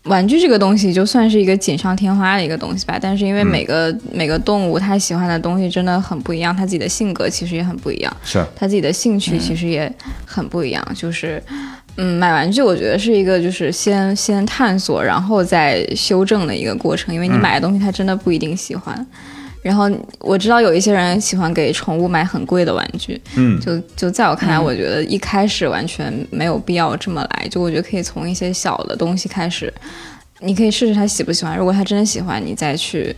[0.10, 9.90] 玩具这个东西就算是一个锦上添花的一个东西吧，但是因为每个、每个动物它喜欢的东西真的很不一样，它自己的性格其实也很不一样，是，它自己的兴趣其实也
[10.26, 11.42] 很不一样，就是。
[12.02, 19.06] 嗯，买玩具我觉得是一个就是先先探索，然后再修正的一个过程，因为你买的东西它真的不一定喜欢。
[19.62, 27.48] 然后我知道有一些人喜欢给宠物买很贵的玩具，嗯，就就在我看来，我觉得一开始完全没有必要这么来。
[27.50, 29.74] 就我觉得可以从一些小的东西开始，
[30.40, 31.58] 你可以试试他喜不喜欢。
[31.58, 33.14] 如果他真的喜欢，你再去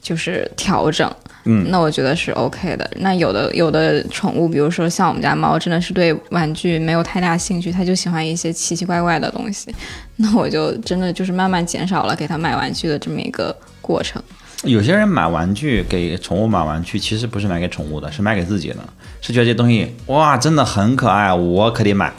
[0.00, 1.08] 就是调整。
[1.44, 2.88] 嗯，那我觉得是 OK 的。
[2.96, 9.74] 那有的有的宠物，比如说像我们家猫，真的是对玩具没有太大兴趣，它就喜欢一些奇奇怪怪的东西。
[10.16, 14.22] 那我就真的就是慢慢减少了给它买玩具的这么一个过程。
[14.62, 18.76] 有些人买玩具给宠物买玩具，其实不是买给宠物的，是买给自己的，
[19.20, 22.12] 是觉得这东西哇真的很可爱，我可得买。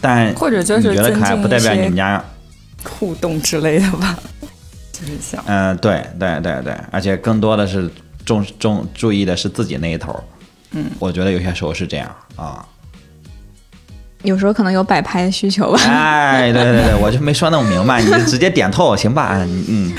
[0.00, 2.24] 但或者就是觉得可爱，不代表你们家
[2.84, 4.18] 互动之类的吧，
[4.92, 7.90] 就是想，嗯，对对对对，而且更多的是
[8.24, 10.22] 重重注意的是自己那一头。
[10.72, 12.66] 嗯，我觉得有些时候是这样啊。
[14.22, 15.80] 有时候可能有摆拍的需求吧。
[15.84, 19.36] 哎，对对对，我就没说那么明白，你就直接点透行吧？
[19.36, 19.94] 嗯嗯，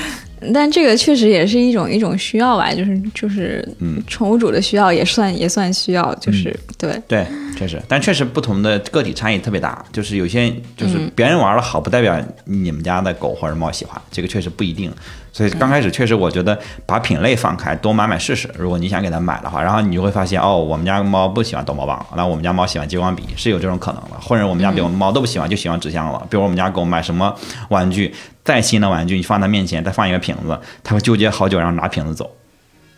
[0.54, 7.26] 但这个确实也是一种一种需要吧，就是就是，嗯，宠物主的需要也算也算需要，就是、对，对，
[7.56, 14.90] 确实，但确实不同的个体差异特别大，就是有些就是别人玩的好，不代表你们家的狗或者猫喜欢，这个确实不一定。
[15.32, 18.50] 所以刚开始确实，我觉得把品类放开，多买买试试。
[18.58, 24.20] 如果你想给它买的话，然后你就会发现，哦，我们家猫不喜欢逗猫棒，然后我们家猫喜欢激光笔，是有这种可能的。
[24.20, 26.18] 或者我们家比如猫都不喜欢，就喜欢纸箱子。
[26.28, 27.34] 比如我们家狗买什么
[27.68, 28.14] 玩具，
[28.44, 32.30] 再新的玩具，你放它面前，再放一个瓶子，它会纠结好久，然后拿瓶子走。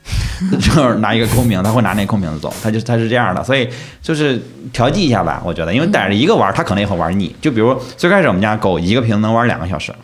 [0.59, 3.69] 就是拿一个空瓶，他会拿那个空瓶子走，他就他是这样的，所以
[4.03, 4.37] 就是
[4.73, 7.33] 调剂一下吧，我觉得，因为逮着一个玩儿，他可能也会玩腻。
[7.41, 9.95] 就比如最开始我们家狗一个瓶子能玩两个小时，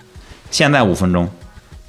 [0.53, 1.29] 现在五分钟，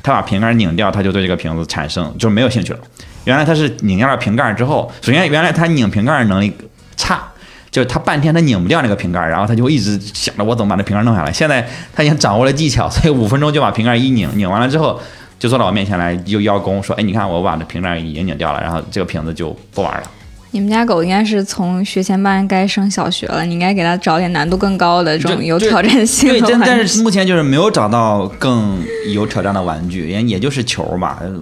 [0.03, 2.79] 他把瓶盖拧掉，他就对这个瓶子产生就是没有兴趣了。
[3.25, 6.53] 原来他是拧掉了瓶盖之后，首先原来他拧瓶盖的能力
[6.95, 7.21] 差，
[7.69, 11.31] 就是他半天他拧不掉那个瓶盖，然后他就一直想着我怎么把那瓶盖弄下来。
[11.31, 14.99] 现在他已经掌握了技巧，所以五分钟就把瓶盖一拧，拧完了之后。
[15.39, 20.03] 就坐到我面前来，就邀功说：“哎，你看我把这瓶盖已经拧掉了，然后这个瓶子就不玩了。
[20.51, 26.65] 你们家狗应该是从学前班该升小学了，你应该给它找点难度更高的这种有挑战”性对，但的玩具。
[26.65, 28.83] 但是目前就是没有找到更
[29.13, 31.21] 有挑战的玩具，也也就是球吧。
[31.21, 31.39] 呃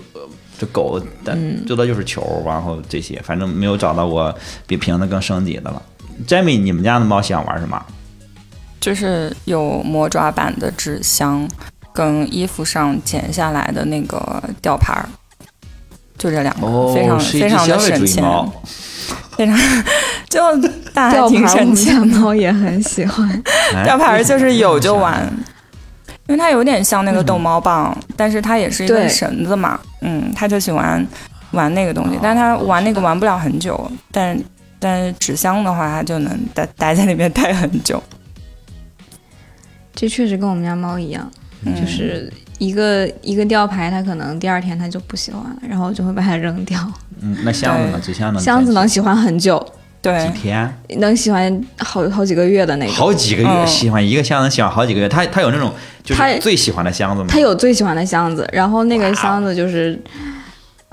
[0.59, 5.79] 这狗的最多就是球，然后这些，反正没有找到我比瓶子更升级的了。
[6.27, 7.79] Jamie，你们家的猫喜欢玩什么？
[8.81, 11.47] 就是有魔爪版的纸箱，
[11.93, 15.07] 跟衣服上剪下来的那个吊牌儿，
[16.17, 18.23] 就这两个，哦，非常非常的省钱。
[19.37, 19.55] 非常
[20.27, 20.39] 就
[20.93, 22.19] 大家挺吊牌，我们省钱家。
[22.19, 23.29] 猫也很喜欢。
[23.73, 25.31] 哎吊牌就是有就玩，
[26.27, 31.05] 因为它有点像那个逗猫棒，但是它也是一根绳子嘛，嗯，它就喜欢
[31.51, 34.37] 玩那个东西，但是它玩那个玩不了很久，但
[34.79, 38.01] 但是纸箱的话，它就能待待在里面待很久，
[39.93, 41.31] 这确实跟我们家猫一样，
[41.63, 41.75] 嗯。
[41.75, 46.79] 就是一个一个吊牌，他可能第二天他就不喜欢了，然后就会把它扔掉。
[47.21, 47.99] 嗯，那箱子呢？
[48.03, 49.63] 纸箱能箱子能喜欢很久，
[50.01, 50.77] 对几，天？
[50.97, 52.93] 能喜欢好好几个月的那种。
[52.93, 55.09] 好几个月，嗯喜欢一个箱子，喜欢好几个月。
[55.09, 57.27] 他他有那种就它是最喜欢的箱子吗？
[57.29, 59.99] 他有最喜欢的箱子，然后那个箱子就是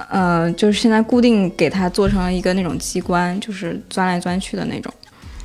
[0.08, 4.92] 呃，就是现在固定给它做成了一个那种机关，就是钻来钻去的那种。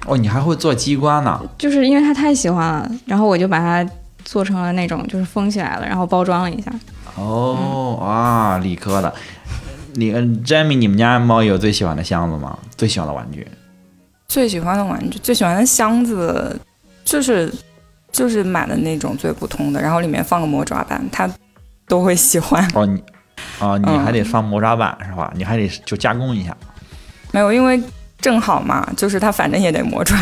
[0.08, 1.40] 哦，你还会做机关呢？
[1.58, 3.88] 就是因为他太喜欢了，然后我就把它
[4.32, 6.72] 做成了那种，就是封起来了，然后包装了一下。
[7.16, 9.12] 哦啊，理科的。
[9.96, 12.56] 你 Jamie，你们家猫有最喜欢的箱子吗？
[12.78, 13.48] 最喜欢的玩具？
[14.28, 16.56] 最喜欢的玩具，最喜欢的箱子，
[17.04, 17.52] 就是
[18.12, 21.28] 就是买的那种最普通的，然后里面放个魔爪板，它
[21.88, 22.64] 都会喜欢。
[22.76, 23.04] 哦，你
[23.60, 25.34] 哦，你还得放魔爪板是吧？
[25.36, 26.56] 你还得就加工一下。
[27.32, 27.82] 没有，因为
[28.20, 30.16] 正好嘛，就是它反正也得磨爪，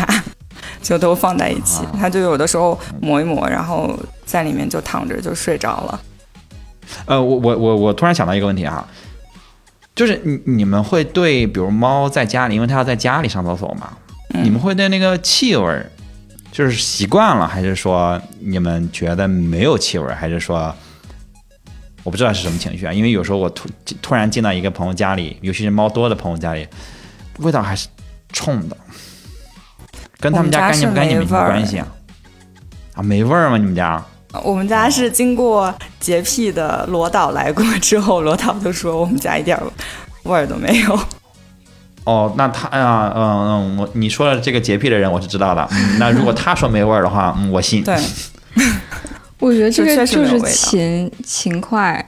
[0.88, 1.84] 就都放在一起。
[1.98, 6.00] 它就有的时候磨一磨，然后在里面就躺着就睡着了。
[7.04, 8.88] 呃，我我我我突然想到一个问题啊，
[9.94, 13.90] 就是你你们会对，比如猫在家里，因为它要在家里上厕所嘛，
[14.42, 15.84] 你们会对那个气味儿，
[16.50, 20.74] 就是习惯了，还是说你们觉得没有气味儿，还是说
[22.02, 22.92] 我不知道是什么情绪啊？
[22.94, 23.68] 因为有时候我突
[24.00, 26.66] 突然进到一个朋友家里，尤其是猫多的朋友家里，
[27.40, 27.88] 味道还是
[28.32, 28.76] 冲的，
[30.20, 31.86] 跟他们家干净不干净没什么关系啊？
[32.94, 33.56] 啊，没味儿吗？
[33.56, 34.02] 你们家？
[34.42, 39.58] 我们家是经过洁癖的罗导来过之后，罗导就说我们家一点
[40.24, 41.00] 味儿都没有。
[42.04, 45.66] 哦，那他啊，嗯嗯，我你说的这个洁癖的人我是知道的。
[45.70, 47.82] 嗯，那如果他说没味儿的话，嗯，我信。
[47.84, 47.96] 对，
[49.38, 52.04] 我觉得这个就是勤勤快，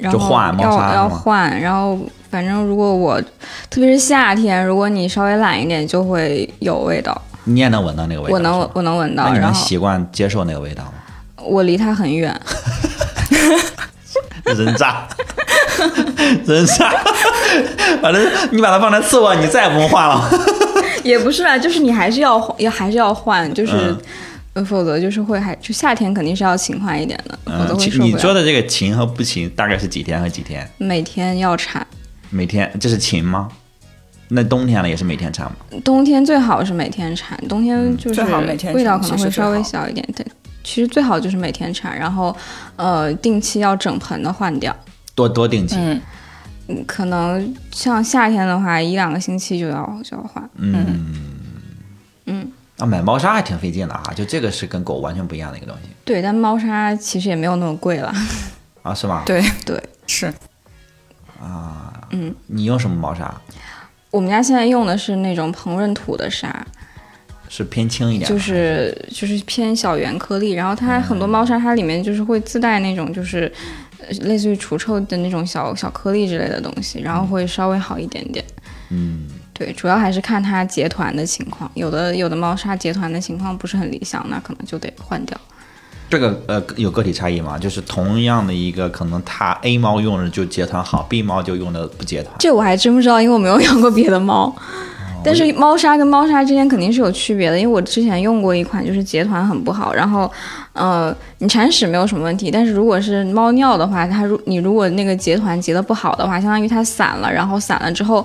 [0.00, 1.98] 然后要要换，然后
[2.30, 3.20] 反正如果我
[3.68, 7.20] 特别是夏天，如果你稍微懒一点，就会有味道。
[7.44, 8.34] 你也能闻到那个味道？
[8.34, 9.24] 我能，我能闻到。
[9.24, 10.92] 那你能习惯接受那个味道吗？
[11.42, 12.38] 我离它很远，
[14.44, 15.06] 人渣，
[16.44, 16.90] 人渣，
[18.02, 20.28] 反正你把它放在次卧，你再也不用换了。
[21.02, 23.96] 也不是啊，就是你还是要要还是要换，就是
[24.64, 28.12] 否则就是会还就夏天肯定是要勤换一点的，否则会受不了。
[28.12, 30.68] 你说的这个勤和不勤大概是几天和几天？
[30.78, 31.86] 每天要铲。
[32.30, 33.48] 每天这是勤吗？
[34.28, 35.56] 那冬天了也是每天铲吗？
[35.82, 38.20] 冬天最好是每天铲，冬天就是
[38.74, 40.26] 味道可能会稍微小一点，对。
[40.62, 42.36] 其实最好就是每天铲，然后，
[42.76, 44.76] 呃，定期要整盆的换掉。
[45.14, 45.76] 多多定期。
[45.78, 50.50] 嗯，可能像夏天的话，一两个星期就要就要换。
[50.56, 51.14] 嗯
[52.26, 52.52] 嗯。
[52.78, 55.88] 啊，买猫砂还挺费劲的啊，就这个是跟狗完全不一样的一个东西。
[56.04, 58.12] 对，但猫砂其实也没有那么贵了。
[58.82, 59.22] 啊，是吗？
[59.26, 60.32] 对对是。
[61.40, 61.92] 啊。
[62.10, 62.34] 嗯。
[62.46, 63.34] 你用什么猫砂？
[64.10, 66.66] 我们家现在用的是那种膨润土的砂。
[67.50, 73.50] 是偏轻一点，就是就是偏小圆颗粒，然后它很多猫砂它里面就是会自带那种就是
[74.20, 78.44] 类似于除臭的那种小小颗粒之类的东西，然后会稍微好一点点。
[78.90, 79.26] 嗯，
[79.58, 85.36] 对，主要还是看它结团的情况，有的有的猫砂结团的情况不是很理想，那可能就得换掉。
[86.08, 87.58] 这个呃有个体差异吗？
[87.58, 92.34] 就是同样的一个，可能它 A 猫用着就结团好，B 猫就用的不结团。
[92.38, 94.54] 这我还真不知道，因为我没有养过别的猫。
[95.24, 100.30] 但是猫砂跟猫砂之间肯定是有区别的，因为我之前用过一款，就是结团很不好，然后，
[100.72, 108.24] 呃，你铲屎没有什么问题，但是如果是猫尿的话，它如你如果那个结团结的不好的话，相当于它散了，然后散了之后，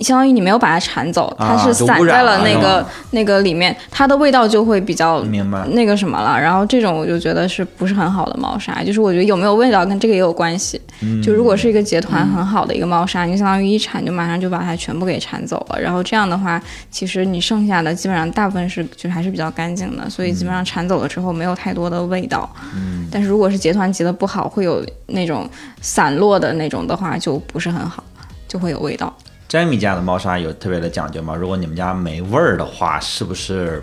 [0.00, 5.22] 相当于你没有把它铲走，它是散在了那个那个里面，它的味道就会比较
[5.70, 10.78] 那个什么了，然后这种我就觉得是不是很好的猫砂，就是我觉得有没有味道跟这个也有关系，
[11.22, 16.34] 就如果是一个结团很好的一个猫砂，你相当于一铲就马上就把它全部给铲走了，然后这样的。
[16.34, 22.50] 的话，其实你剩下的基本上大部分是就还是比较干净的，所以基本上铲走了之后没有太多的味道。
[22.74, 25.48] 嗯，但是如果是结团结的不好，会有那种
[25.80, 28.02] 散落的那种的话，就不是很好，
[28.48, 29.14] 就会有味道。
[29.48, 31.34] 詹米家的猫砂有特别的讲究吗？
[31.34, 33.82] 如果你们家没味儿的话，是不是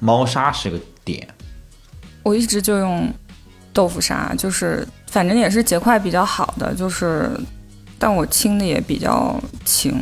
[0.00, 1.28] 猫砂是个点？
[2.22, 3.08] 我一直就用
[3.72, 7.30] 豆腐砂，就是反正也是结块比较好的，就是
[7.98, 9.94] 但我清的也比较勤。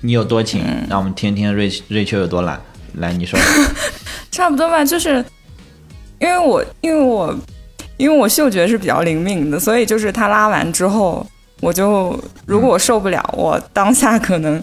[0.00, 0.64] 你有多勤？
[0.88, 2.60] 让我们听听瑞瑞秋有多懒。
[2.94, 3.38] 来，你说。
[4.32, 5.24] 差不多吧，就是
[6.18, 7.34] 因为我因为我
[7.96, 11.26] 因为我嗅觉是比较灵敏的，所以就是他拉完之后，
[11.60, 14.62] 我就如果我受不了，我当下可能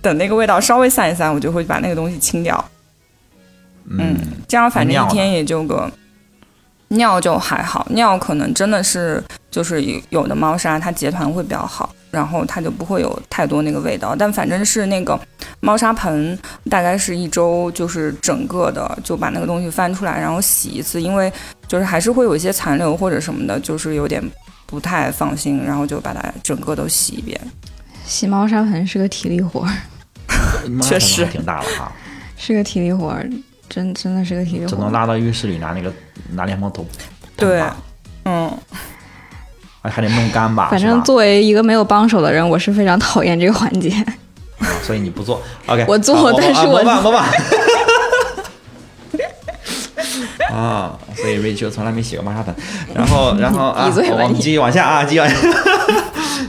[0.00, 2.64] 等那个味道稍微散一散，我就会把那个东西清掉。
[3.90, 4.16] 嗯，
[4.48, 5.90] 这样反正一天也就个。
[6.88, 9.20] 尿就还好，尿可能真的是
[9.54, 14.16] 就是有有的猫砂它结团会比较好，然后它就不会有太多那个味道。
[14.18, 15.16] 但反正是那个
[15.60, 16.36] 猫砂盆，
[16.68, 21.32] 大概是一周就是整个的就把那个东西翻出来，然后洗一次，因为
[21.68, 24.20] 就是还是会有一些残留或者什么的，就是有点
[24.66, 27.40] 不太放心，然后就把它整个都洗一遍。
[28.04, 29.72] 洗猫砂盆是个体力活儿，
[30.82, 31.92] 确实挺大的哈，
[32.36, 33.30] 是个体力活儿。
[33.68, 35.92] 真真的是个体力活，只能拉到浴室里拿那个
[36.32, 36.84] 拿莲蓬头。
[37.36, 37.62] 对，
[38.24, 38.50] 嗯。
[39.90, 40.68] 还得弄干吧？
[40.70, 43.90] 反正作为一个没有帮手的人，我是非常讨厌这个环节。
[43.90, 45.84] 啊所以你不做，OK？
[45.88, 46.78] 我做啊但是我
[50.54, 52.54] 啊所以 Rachel 从来没洗过玛莎粉，
[52.94, 55.34] 然后， 然后啊，你我们继续往下啊，继续往下，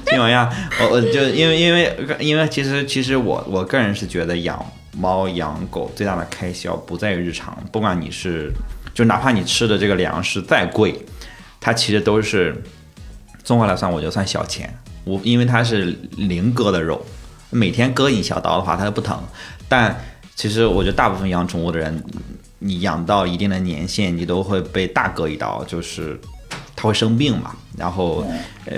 [0.05, 0.49] 继续往下。
[0.79, 4.63] 我我就因为因为因为其实其实我我个人是觉得养
[4.97, 8.51] 猫养狗最大的开销不在于日常，不管你是
[8.93, 10.97] 就哪怕你吃的这个粮食再贵，
[11.59, 12.61] 它其实都是
[13.45, 14.77] 综合来算，我觉得算小钱。
[15.05, 17.05] 我因为它是零割的肉，
[17.51, 19.17] 每天割一小刀的话，它就不疼。
[19.69, 19.95] 但
[20.35, 22.03] 其实我觉得大部分养宠物的人，
[22.59, 26.19] 你养到一定的年限，你都会被大割一刀，就是
[26.75, 27.55] 它会生病嘛。
[27.77, 28.25] 然后，
[28.65, 28.77] 呃，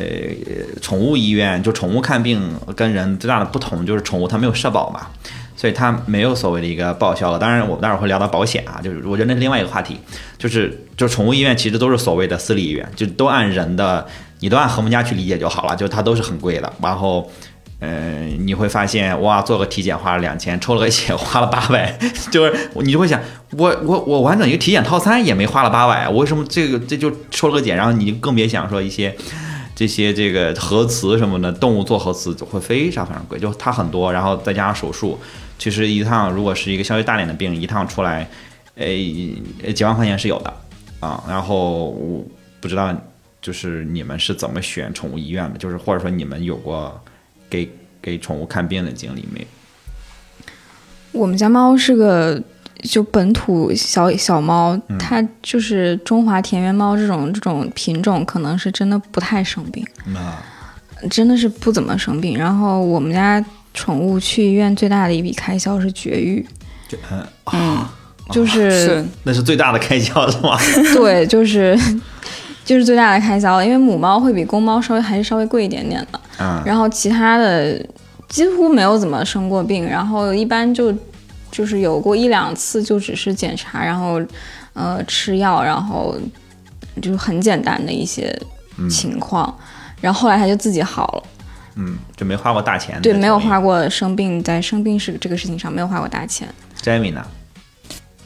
[0.81, 5.07] 宠物医院就宠物看病跟人最大的不同就是宠物它没有社保嘛，
[5.57, 7.37] 所以它没有所谓的一个报销了。
[7.37, 9.99] 当然，我们待会儿会聊到保险啊，就是我觉得那是另外一个话题。
[10.37, 14.07] 就是就宠物医院其实都是所谓的私立医院，就都按人的，
[14.39, 16.71] 你都按和睦家去理解就好了，就它都是很贵的。
[16.81, 17.29] 然后。
[17.79, 21.95] 呃，你会发现哇，做个体检花了两千，抽了个血花了八百，
[22.31, 29.15] 就是你就会想，我我我完整一个体检套餐也没花了八百，我为什么这个这就抽了个检，然后你更别想说一些
[29.75, 35.19] 这些这个核磁什么的，动物做核磁会非常非常贵，就它很多，然后再加上手术，
[35.57, 38.27] 其实一趟如果是一个稍微大点的病，一趟出来，
[38.75, 38.87] 呃
[39.73, 40.53] 几万块钱是有的
[40.99, 42.25] 啊，然后我
[42.59, 42.95] 不知道
[43.41, 46.99] 就是你们是怎么选宠物医院的，就是或者说你们有过。
[47.49, 47.65] 给
[48.01, 49.47] 给宠物看病的经历没有？
[51.13, 52.43] 我们家猫是个
[52.83, 60.33] 就本土小小猫，嗯它就是中华田园猫这种这种品种，可能是真的不太生病，嗯，
[61.09, 62.37] 真的是不怎么生病。
[62.37, 63.41] 然后我们家
[63.77, 66.43] 宠物去医院最大的一笔开销是绝育，
[66.89, 67.23] 就嗯
[67.53, 67.85] 嗯，
[68.31, 70.57] 就是是那是最大的开销是吗？
[70.95, 71.77] 对，就是
[72.65, 76.19] 就是最大的开销了，因为母猫会比公猫稍微还是稍微贵一点点的。
[76.39, 77.79] 嗯，然后其他的
[78.27, 80.91] 几乎没有怎么生过病，然后一般就
[81.51, 84.19] 就是有过一两次，就只是检查，然后
[84.73, 86.17] 呃吃药，然后
[86.99, 88.35] 就是很简单的一些
[88.89, 89.55] 情况，
[90.01, 91.23] 然后后来它就自己好了。
[91.77, 93.01] 嗯，就没花过大钱。
[93.01, 93.59] 对，没有花。
[93.59, 96.47] 过生病，在生病是这个事情上没有花过大钱。
[96.81, 97.25] Jamie 呢？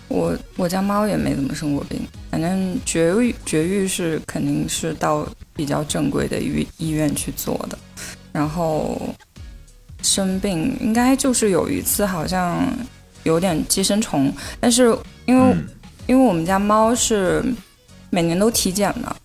[0.08, 5.26] 我我家猫也没怎么生过病，反正绝育绝育是肯定是到
[5.56, 7.78] 比较正规的医医院去做的，
[8.32, 9.00] 然后
[10.02, 12.62] 生病应该就是有一次好像
[13.24, 14.96] 有点寄生虫，但是
[15.26, 15.68] 因为、嗯
[16.08, 17.42] 因为我们家猫是
[18.10, 19.16] 每年都体检的，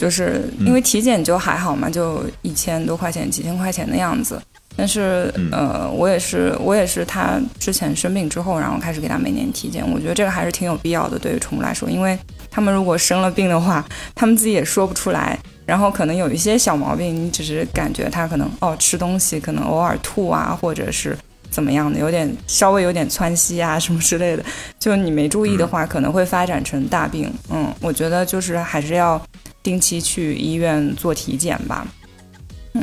[0.00, 4.40] 就是因为体检就还好嘛，就一千多块钱、几千块钱的样子。
[4.74, 9.84] 但是嗯呃，我也是我也是他之前生病之后，然后开始给他每年体检。
[9.92, 12.18] 我觉得这个还是挺有必要的，对于宠物来说，因为
[12.50, 13.84] 他们如果生了病的话，
[14.16, 15.38] 他们自己也说不出来。
[15.66, 21.16] 然后可能有一些小毛病，你只是感觉它可能哦吃东西可能偶尔吐啊，或者是
[21.50, 24.42] 怎么样的，有点稍微有点窜稀啊什么之类的，
[24.78, 27.30] 就你没注意的话，可能会发展成大病。
[27.50, 29.20] 嗯，我觉得就是还是要
[29.62, 31.86] 定期去医院做体检吧。
[32.74, 32.82] 嗯，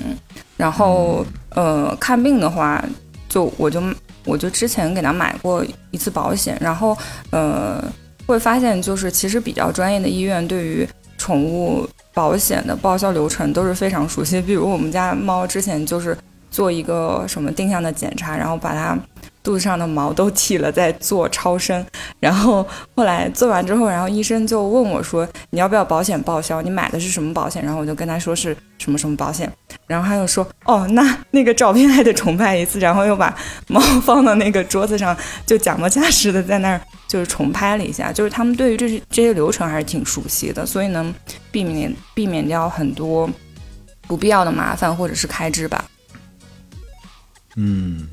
[0.57, 2.83] 然后呃看病的话，
[3.29, 3.81] 就我就
[4.25, 6.97] 我就之前给他买过一次保险，然后
[7.31, 7.83] 呃
[8.25, 14.41] 会发现就是其实比较专业的医院对于宠物保险的报销流程都是非常熟悉。
[14.41, 16.17] 比如我们家猫之前就是
[16.51, 18.97] 做一个什么定向的检查，然后把它
[19.47, 21.85] 肚子上的毛都剃了，再做超声。
[22.19, 26.61] 然后后来做完之后，然后医生就问我说：“你要不要保险报销？
[26.61, 29.49] 你买的是什么保险？”然后我就跟他说是什么什么保险。
[29.87, 33.33] 然后他又说：“哦，那那个照片还得重拍一次。”然后又把
[33.67, 38.11] 猫放到那个桌子上，就假模假式的在那儿就是重拍了一下。
[38.11, 41.15] 就是他们对于这些这些流程还是挺熟悉的，所以能
[41.51, 43.29] 避免避免掉很多
[44.07, 45.85] 不必要的麻烦或者是开支吧。
[47.55, 48.07] 嗯，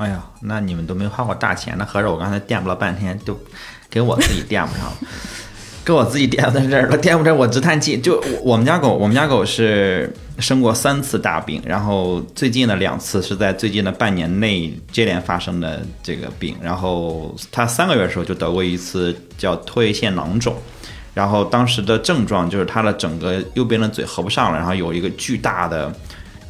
[0.00, 3.38] 哎呀，那你们都没花过大钱，那合着我刚才垫补了半天，就
[3.90, 4.96] 给我自己垫不上了，
[5.84, 8.00] 给我自己垫在这儿了，垫不着我直叹气。
[8.00, 20.56] 就我我们家狗，我们家狗是生过三次大病，然后最近的两次是在最近的半年内接连发生的这个病，然后它三个月的时候就得过一次叫唾液腺囊肿。
[21.12, 25.92] 然后当时的症状就是它的整个右边的嘴合不上了，然后有一个巨大的，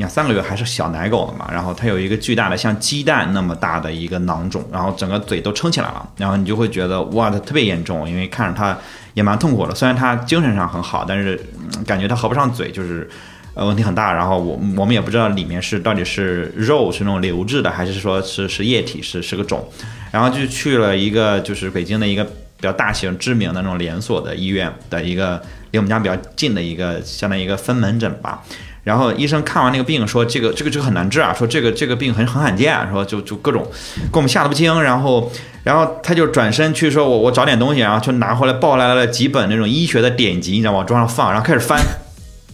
[0.00, 8.74] 你看三个月还是小奶狗的嘛，然后它有一个巨大的像鸡蛋那么大的一个囊肿，然后整个嘴都撑起来了，然后你就会觉得哇，它特别严重，因为看着它
[9.12, 9.74] 也蛮痛苦的。
[9.74, 11.38] 虽然它精神上很好，但是、
[11.86, 13.06] 感觉它合不上嘴，就是
[13.52, 14.10] 呃问题很大。
[14.14, 19.62] 然后我我们也不知道里面是到底是肉是那种流质的，还是说是是液体是是个肿，
[20.10, 25.42] 然后就去了一个就是北京的一个比较大型知名的那种连锁的医院的一个
[25.72, 28.42] 离我们家比较近的一个相当于一个分门诊吧。
[28.84, 33.66] 然后医生看完那个病说这个这个这个很难治啊，说这个这个病很很罕见，啊说就就各种
[34.12, 34.82] 给我们吓得不轻。
[34.82, 35.30] 然后
[35.64, 41.80] 然后他就转身去说我我找点东西，然后就拿回来抱来了几本那种医学的典籍，你知道往桌上放，然后开始翻。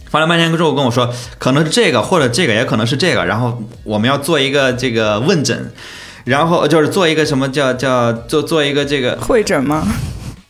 [0.08, 3.26] 翻了半天之后跟我说，可能是这个或者这个，也可能是这个。
[3.26, 5.72] 然后我们要做一个这个问诊，
[6.24, 9.84] 然后就是做一个什么叫叫做做一个这个会诊吗？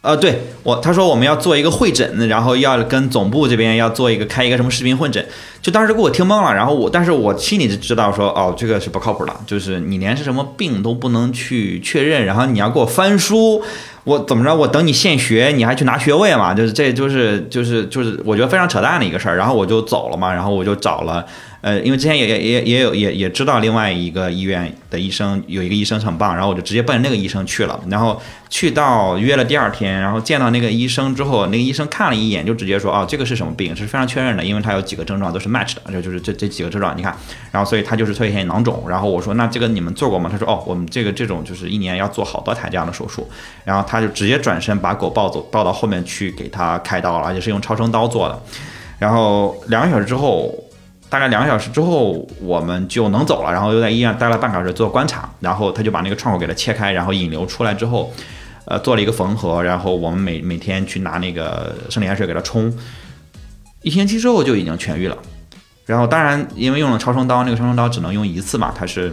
[0.03, 5.27] 呃，对我他说我们要做一个会诊，然后要跟总部这边要做一个开一个什么视频会诊，
[5.61, 6.55] 就当时给我听懵了。
[6.55, 13.65] 然后我但是我心里就知道说哦，这个是不靠谱的，就是你连是什么病都不能去确认，然后你要给我翻书。
[14.05, 14.55] 我怎么着？
[14.55, 16.55] 我等你现学，你还去拿学位嘛？
[16.55, 19.37] 就是这就是就是就是我觉得非常扯淡的一个事儿。
[19.37, 21.27] 然后我就走了嘛，然后我就找了。
[21.63, 27.81] 呃，因为之前也也也也有也也知道另外一个医院的医生有一个医生很棒，然后我就直接奔那个医生去了。
[27.89, 33.75] 然后去到约了第二天，然后见到那个医生之后，那个医生看了一眼就直接说：“哦，这个是什么病？
[33.75, 37.17] 是非常确认的，因为他有几个症状都是 match 的，就就是这这几个症状，你看。
[37.51, 38.85] 然后所以他就是唾液腺囊肿。
[38.89, 40.29] 然后我说：那这个你们做过吗？
[40.31, 43.29] 他说：哦，我们这个这种就是一年要做好多台这样的手术。
[43.65, 48.41] 然后他就直接转身把狗抱走，抱到后面去给他开刀了，而且是用超声刀做的。
[48.99, 50.55] 然后两个小时之后。
[51.17, 53.51] 大概两个小时之后，我们就能走了。
[53.51, 55.27] 然后又在医院待了半个小时做观察。
[55.41, 58.13] 然后他就把那个创口给它切开，然后引流出来之后，
[58.67, 59.63] 呃，做了一个缝合。
[59.63, 62.71] 然后我们每每天去拿那个生理盐水给它冲，
[63.81, 65.17] 一星期之后就已经痊愈了。
[65.87, 69.11] 然后当然，因为用了超声刀，那个超声刀只能用一次嘛，它是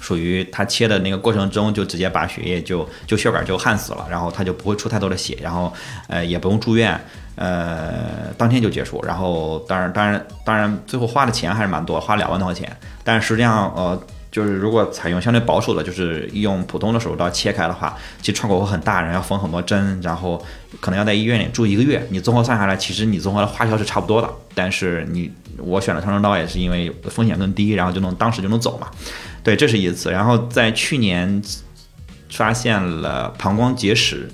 [0.00, 5.72] 属于它切的那个过程中就直接把血液就就血管就焊死了，然后它就不会出太多的血，然后
[6.08, 7.00] 呃也不用住院。
[7.34, 12.70] 呃，当天就结束，然后当然，当然，当然，最后花的钱还是蛮多，花两万多块钱。
[13.02, 13.98] 但实际上，呃，
[14.30, 20.44] 就是如果采用相对保守的，就是用普通的手术刀切开的话，其实创口会很大，然后要缝很多针，然后
[20.80, 22.06] 可能要在医院里住一个月。
[22.10, 24.28] 你综合算下来，其实你综合的花销是差不多的。
[24.54, 28.88] 但是你我选了超声刀也是因为风险更低，然后就能当时就能走嘛。
[29.42, 30.10] 对，这是一次。
[30.10, 31.42] 然后在去年
[32.30, 34.28] 发现了膀胱结石，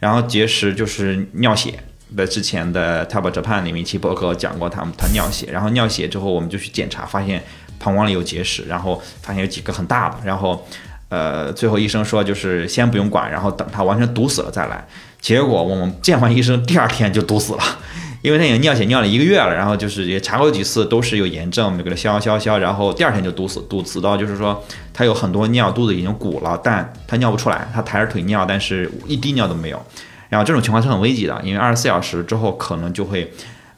[0.00, 1.74] 然后结石就是尿血。
[2.16, 7.42] 在之前的 Table Japan 里面一期博客讲过，他他尿血，然后尿血之后我们就去检查，发现
[7.78, 10.66] 膀胱里有结石，然后发现有几个很大的，然后
[11.08, 14.86] 呃最后医生说就是先不用管，然后等它完全堵死了再来。
[15.20, 17.62] 结果我们见完医生第二天就堵死了，
[18.22, 29.82] 因为他已经尿血尿了一个月了，然后就是也查过几次都是有炎症，我们就给他消消消，然后第二天就堵死，堵死到就是说他有很多尿肚子已经鼓了，但他尿不出来，他抬着腿尿，但是一滴尿都没有。
[30.30, 33.30] 然后这种情况是很危急的，因为二十四小时之后可能就会，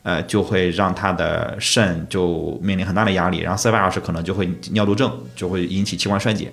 [0.03, 6.53] 呃，就会让他的肾就面临很大的压力，然后四十八小时可能就会尿毒症，就会引起器官衰竭。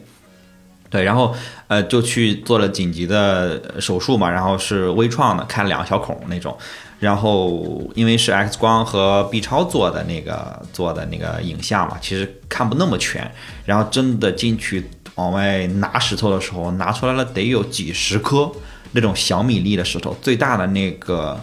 [0.89, 1.35] 对，然后
[1.67, 6.57] 呃就去做了紧急的手术嘛，然后是微创的，开了两个小孔那种，
[6.99, 13.29] 然后因为是 X 光和 B 超做的那个做的那个影像嘛，其实看不那么全，
[13.65, 18.49] 然后真的进去往外拿石头的时候，拿出来了得有几十颗。
[18.91, 21.39] 那种小米粒的石头，最大的那个，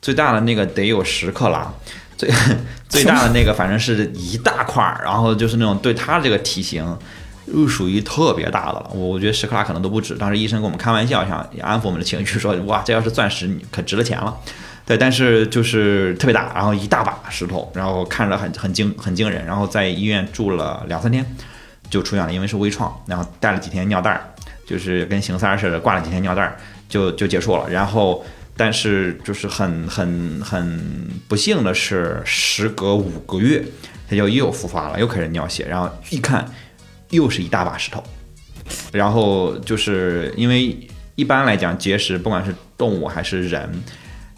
[0.00, 1.72] 最大的那个得有十克拉，
[2.16, 2.30] 最
[2.88, 6.96] 最大的那个反正是一大块儿，然后就是那种对它这个体型，
[7.46, 8.90] 又属于特别大的了。
[8.94, 10.14] 我我觉得十克拉可能都不止。
[10.14, 14.36] 当时医生跟我们开玩笑，想安抚我们的情绪，说哇，这要是钻石，你可值了钱了。
[14.86, 19.44] 对，但是就是特别大，然后一大把石头，然后看着很很惊很惊人。
[19.44, 21.24] 然后在医院住了两三天，
[21.88, 24.20] 就出院了，因为是微创，然后带了几天尿袋儿，
[24.66, 26.56] 就是跟邢三似的，挂了几天尿袋儿。
[26.88, 28.24] 就就结束了，然后，
[28.56, 33.64] 但是就是很很很不幸的是，时隔五个月，
[34.08, 36.44] 他就又复发了，又开始尿血，然后一看，
[37.10, 38.02] 又是一大把石头，
[38.92, 40.78] 然后就是因为
[41.16, 43.68] 一般来讲，结石不管是动物还是人，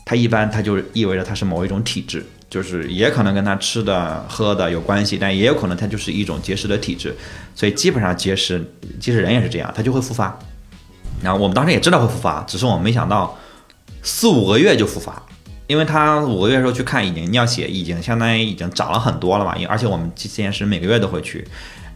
[0.05, 7.15] 它一般它就意味着它是某一种体质，就是也可能跟它吃的喝的有关系，但也有可能它就是一种结石的体质，
[7.55, 8.65] 所以基本上结石，
[8.99, 10.39] 即使人也是这样，它就会复发。
[11.23, 13.37] 然后我们当时也知道会复发，只是我们没想到
[14.03, 15.21] 四五个月就复发，
[15.67, 21.45] 因为他五个月的时候去看已经尿血已经相当于已经长了很多了嘛，因为而且我们之前是每个月都会去，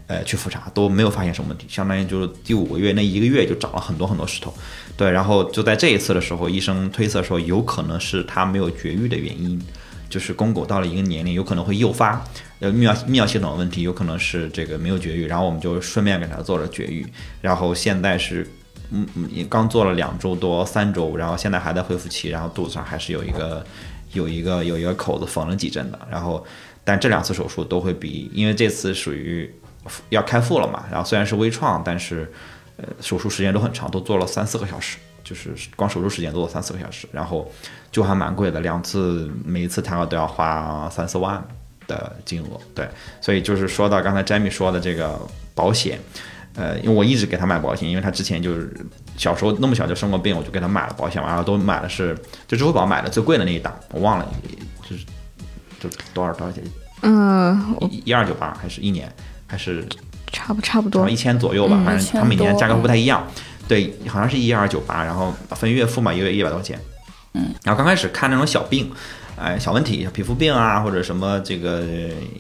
[0.09, 4.53] 呃去复查都没有发现什么问题，相当于就是第五个月那一个月就长了很多很多石头，
[4.97, 9.61] 对，然后就在这一次的时候，医生推测说有可能是他没有绝育的原因，
[10.09, 12.25] 就是公狗到了一个年龄有可能会诱发
[12.59, 17.07] 呃泌尿泌尿系统的问题，有可能是这个没有绝育，然后我们就顺便给他做了绝育，
[17.41, 18.51] 然后现在是。
[18.91, 23.65] 嗯嗯，也刚做了两周多三周，然后现在还在恢复期，然后肚子上还是有一个
[24.13, 26.45] 有一个有一个口子缝了几针的，然后
[26.85, 29.53] 但这两次手术都会比，因为这次属于
[30.09, 32.31] 要开腹了嘛，然后虽然是微创，但是
[32.77, 37.51] 呃手术时间都很长，都做了三四个小时，就是光手术时间都有三四个小时，然后
[37.91, 41.43] 就还蛮贵的，两次每一次谈个都要花三四万
[41.87, 42.61] 的金额。
[42.75, 42.89] 对，
[43.21, 45.21] 所以就是说到刚才 Jamie 说的这个
[45.55, 45.99] 保险，
[46.55, 48.75] 呃，因为我一直给他买保险，因为他之前就是
[49.17, 52.15] 小时候那么小就生过病，我就给他买了保险，然后都买的是
[52.47, 54.29] 就支付宝买的最贵的那一档，我忘了，
[54.89, 55.05] 就是
[55.79, 56.63] 就多少多少钱，
[57.03, 59.11] 嗯，一一二九八还是一年
[59.47, 59.87] 还是
[60.33, 61.17] 差不差不多好像一。
[61.17, 63.27] 千左右吧，嗯反正他每年价格不太一样。
[63.69, 66.77] 对，好像是一二九八，然后分月付嘛，一个月一百多块钱。
[67.35, 68.91] 嗯，然后刚开始看那种小病，
[69.41, 71.83] 哎，小问题，皮肤病啊，或者什么这个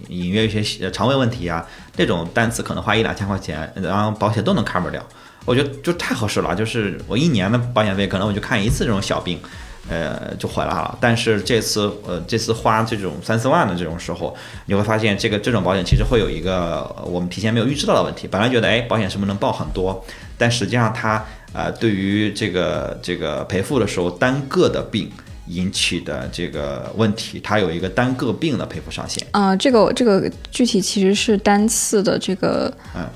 [0.08, 5.02] 隐约一些肠胃问题啊，这种单次可能花一两千块钱，然后保险都能 cover 掉。
[5.46, 9.40] 我觉得就太合适了，就是我一年的保险费，可能我就看一次这种小病，
[9.88, 10.98] 呃，就回来了。
[11.00, 14.36] 但是这次，呃，这次花这种三四万的这种时候，
[14.66, 18.28] 你会发现这个这种保险其实会有一个我们提前没有预知到的问题。
[18.30, 20.04] 本来觉得，哎，保险是不是能报很多？
[20.36, 21.24] 但实际上它，
[21.54, 25.10] 呃，对于这个这个赔付的时候单个的病
[25.50, 29.26] 引起的这个问题，它有一个单个病的赔付上限。
[29.32, 33.06] 呃，这个这个具体其实是单次的这个嗯。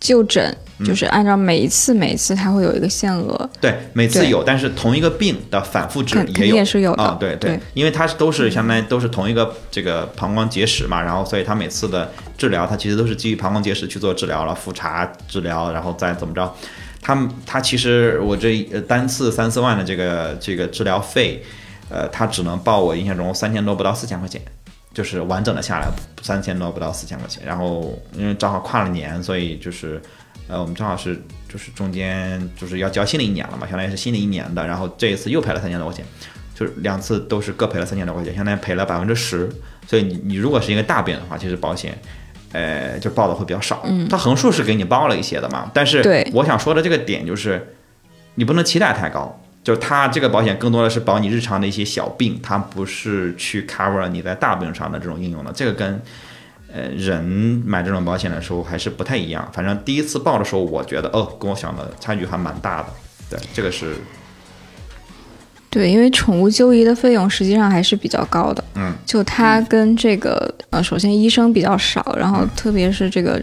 [0.00, 0.52] 就诊，
[0.84, 3.48] 就是按照每一次每一次它会有一个限额。
[3.60, 7.02] 对，每次有，但是同一个病的反复值肯肯定也有，也是有的。
[7.04, 16.52] 啊，对对因为它是都是相当于都是同一个这个膀胱结石嘛，然后所以它每次的治疗，它其实都是基于膀胱结石去做治疗了，复查治疗，然后再怎么着，
[17.00, 21.40] 它它其实我这呃单次三四万的这个这个治疗费，
[21.94, 24.42] 呃，他只能报我印象中三千多不到四千块钱。
[24.92, 25.88] 就是完整的下来
[26.22, 30.00] 三千多不到四千块钱，然后因为正好跨了年，所以就是，
[30.46, 36.06] 呃，我们正好是就是中间就是要交新的一年了嘛，相当于是新的一年的，然后这一次又赔了三千多块钱，
[36.54, 39.50] 就是两次都是各赔了三千多块钱，相当于赔了百分之十。
[39.88, 41.98] 所以你你如果是一个大病的话，其实保险，
[42.52, 43.80] 呃，就报的会比较少。
[43.86, 47.74] 嗯，它横竖是给你报了一些的嘛，但是我想说的这个点就是，
[48.36, 49.40] 你不能期待太高。
[49.64, 55.50] 就是它这个保险更多的是保你日常的一些小病，它不是去 cover 你在大病上的这种应用的。
[55.52, 56.00] 这个跟
[56.72, 57.24] 呃人
[57.66, 59.50] 买这种保险的时候还是不太一样。
[59.52, 62.86] 反正第一次报的时候，我觉得哦，跟我想的差距还蛮大的。
[63.30, 63.96] 对，这个是
[65.70, 68.62] 对，因为宠物就医的费用实际上还是比较高的。
[68.74, 73.42] 嗯，就它跟这个呃，首先医生比较少，然后特别是这个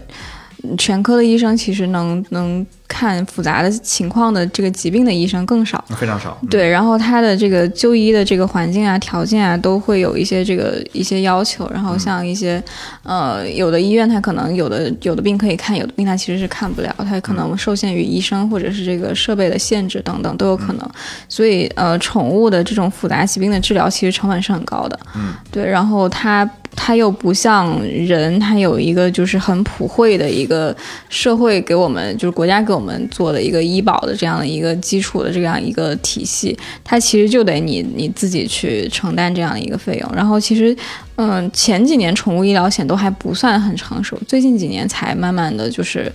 [0.62, 2.64] 嗯全科的医生，其实能能
[3.02, 5.84] 看复杂的情况的这个疾病的医生更少。
[5.98, 6.38] 非常少。
[6.40, 11.68] 嗯，对，然后他的这个就医的这个环境啊、条件啊，都会有一些这个一些要求。
[11.72, 12.62] 然后像一些，
[13.02, 20.90] 呃，有的医院它可能有的有的病可以看，有的病它其实是看不了，它可能受限于医生或者是这个设备的限制等等都有可能。
[21.28, 24.96] 所以呃，宠物的这种复杂疾病的治疗其实成本是很高的。
[25.16, 26.48] 嗯，对，然后它。
[26.74, 30.74] 它又不像人，它有一个就是很普惠的一个
[31.08, 40.10] 社会给我们，就是国家给我们做的一个医保的这样的一个基础的这样一个体系，它其实就得你你自己去承担这样的一个费用。
[40.14, 40.76] 然后其实，
[41.16, 46.10] 嗯，前几年宠物医疗险都还不算很成熟，最近几年才慢慢的就是。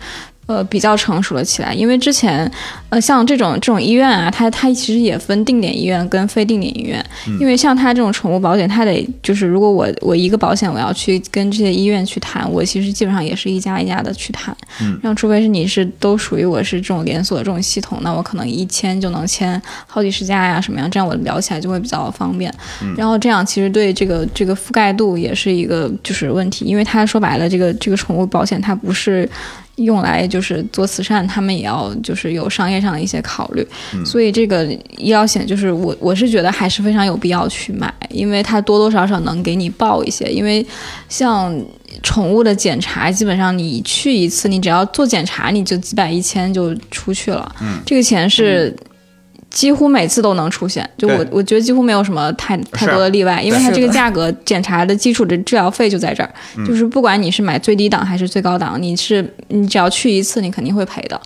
[0.47, 2.49] 呃，比较成熟了起来，因为之前，
[2.89, 7.05] 呃，像这种这种医院啊，它它其实也分定点医院跟非定点医院，
[7.37, 22.49] 因为像它这种宠物保险，它得就是如果我我一个保险我要去跟这些医院去谈，我其实基本上也是一家一家的去谈，嗯，然后除非是你是都属于我是这种连锁的这种系统，那我可能一签就能签好几十家呀什么样，这样我聊起来就会比较方便，
[22.81, 22.95] 嗯。
[22.97, 29.29] 然后这样其实对这个这个覆盖度也是一个就是问题，因为它说白了，这个这个宠物保险它不是。
[29.77, 33.65] 用来就是做慈善，他们也要就是有商业上的一些考虑，
[34.05, 34.65] 所以这个
[34.97, 40.65] 医疗险就是我我是觉得还是非常有必要去买，因为它多多少少能给你报一些，因为
[41.07, 41.55] 像
[42.03, 47.79] 宠物的检查，基本上你去一次，你只要做检查，你就几百一千就出去了，嗯。
[47.85, 48.75] 这个钱是。
[49.57, 56.63] 几乎每次都能出现，就我我觉得几乎没有什么太太多的例外，因为它这个价格检查的基础的治疗费就在这儿，嗯。
[56.63, 61.19] 就是不管你是买最低档还是最高档，你是你只要去一次，你肯定会赔的。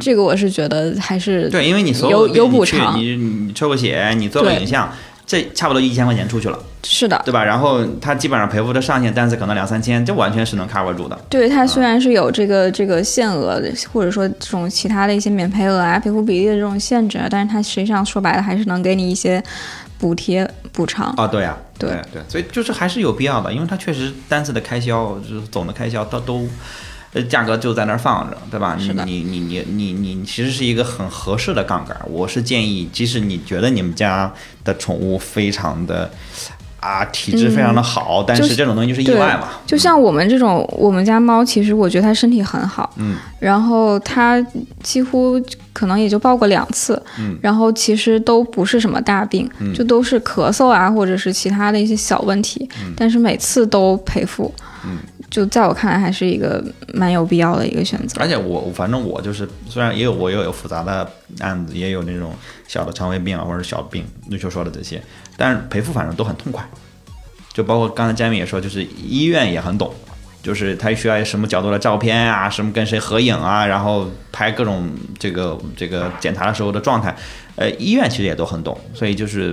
[0.00, 2.96] 这个我是觉得还是嗯对，因为你所有有补偿。
[2.96, 4.88] 你你抽个血，你做个影像，
[5.26, 7.42] 这差不多一千块钱出去了，是的，对吧？
[7.42, 11.18] 然后它基本上赔付的上限单子可能两三千，这完全是能 cover 住的。
[11.30, 19.42] 对它虽然是有这个这个限额的，或者说这种其他的一些免赔额啊、赔付比例的这种限制啊，但是它实际上说白了还是能给你一些
[19.98, 21.06] 补贴补偿。
[21.16, 26.46] 啊，对呀、对对对，所以就是还是有必要的，因为它确实单次的开销就是总的开销它都。
[27.14, 28.76] 呃，价格就在那儿放着，对吧？
[28.78, 31.96] 你是的你你你你你其实是一个很合适的杠杆。
[32.10, 34.32] 我是建议，即使你觉得你们家
[34.64, 36.10] 的宠物非常的
[36.80, 39.48] 啊，体质非常的好，但是这种东西就是意外嘛。
[39.64, 44.44] 就像我们这种，我们家猫其实我觉得它身体很好，嗯，然后它
[44.82, 45.40] 几乎
[45.72, 54.52] 可能也就抱过两次，嗯，然后其实都不是什么大病，嗯就都是咳嗽啊，或者是其他的一些小问题，但是每次都赔付，
[54.84, 54.98] 嗯，
[55.34, 58.20] 就在我看来还是一个蛮有必要的一个选择。
[58.20, 61.10] 而且我反正我就是，虽然也有我也有复杂的
[61.40, 62.32] 案子，也有那种
[62.68, 65.02] 小的肠胃病啊或者小病，绿秋说的这些，
[65.36, 66.64] 但是赔付反正都很痛快。
[67.52, 69.92] 就包括刚才佳敏也说，就是医院也很懂，
[70.40, 77.12] 就是他需要什么角度的照片啊，什么跟谁合影啊，然后拍各种这个这个检查的时候的状态，
[77.56, 79.52] 呃，医院其实也都很懂，所以就是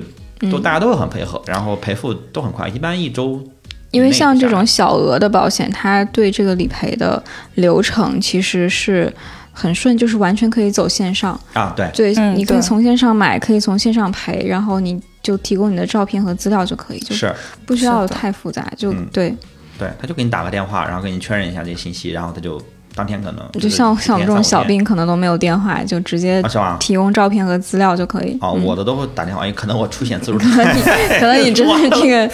[0.51, 3.43] 都大家都会很配合，然后赔付都很快，一般一周。
[3.91, 7.21] 因为像这种小额的保险，它对这个理赔的
[7.55, 9.13] 流程其实是
[9.51, 11.39] 很顺，就是完全可以走线上。
[11.53, 17.33] 啊，对，对，嗯你可以从线上买，可以从线上赔，然后你就提供你的照片和资料就可以，就是。
[17.65, 18.71] 不需要太复杂。
[18.77, 19.05] 就、嗯。
[19.11, 19.35] 对，
[19.77, 22.61] 对，他就给你打个电话，然后给你确认一下这些信息，然后他就
[22.95, 26.41] 当天可能就是像像我们这种小病病可能都没有电话，就直接？
[26.79, 28.37] 提供照片和资料就可以。
[28.41, 30.81] 哦，嗯我的都会打电话，因为可能我出险次数可能你
[31.19, 32.29] 可能你真的这个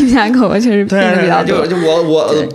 [0.00, 1.66] 你家狗狗确实病的比较多。
[1.66, 2.02] 就就我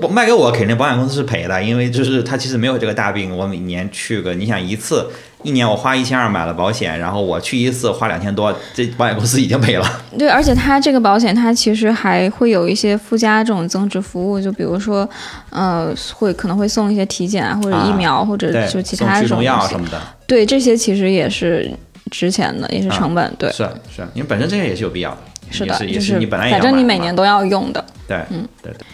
[0.01, 5.07] 我卖给我肯定保险公司是赔的，因为就是他其实没有这个大病，我每年去个，你想一次
[5.43, 9.85] 一年我花一千二买了保险，然后我去一次花两千多，这保险公司已经赔了。
[10.17, 15.07] 对，而且它这个保险它其实还会有一些附加这种增值服务，就比如说，
[15.49, 21.69] 呃，会可能会送一些体检啊，或者疫苗，或者，就其他这种药什么的，对，这些其实也是
[22.09, 23.33] 值钱的，也是成本。
[23.37, 25.17] 对，是是，因为本身这些也是有必要的，
[25.51, 27.83] 是的，也是就是你本来也反正你每年都要用的。
[28.07, 28.85] 对，嗯对对，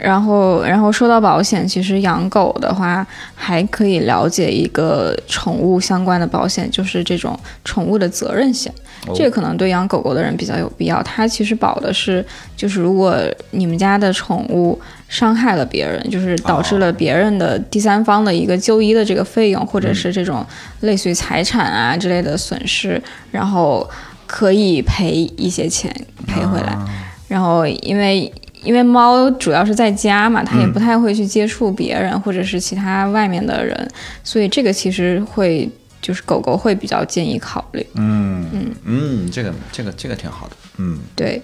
[0.00, 8.72] 然后，然后说到保险，其实养狗的话，还可以了解一个宠物相关的保险，就是这种宠物的责任险。
[9.06, 11.02] 哦这个可能对养狗狗的人比较有必要。
[11.02, 12.24] 它其实保的是，
[12.56, 13.16] 就是如果
[13.50, 20.46] 你们家的宠物伤害了别人，就是导致了别人的第三方的一个就医的这个费用，或者是这种
[20.80, 23.88] 类似于财产啊之类的损失，然后
[24.24, 25.92] 可以赔一些钱
[26.26, 26.78] 赔回来。
[27.26, 28.32] 然后因为
[28.62, 33.90] 因为猫主要是在家嘛，它也不太会去接触别人、或者是其他外面的人，
[34.22, 35.68] 所以这个其实会
[36.00, 37.86] 就是狗狗会比较建议考虑。
[37.94, 41.42] 嗯嗯嗯，这个这个这个挺好的，嗯对，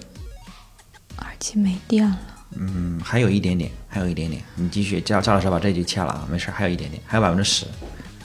[1.17, 2.17] 耳机没电了。
[2.57, 7.65] 嗯，还有一点点，还有一点点，你继续，赵赵老师把这句切了啊，没事，还有一点点，还有百分之十，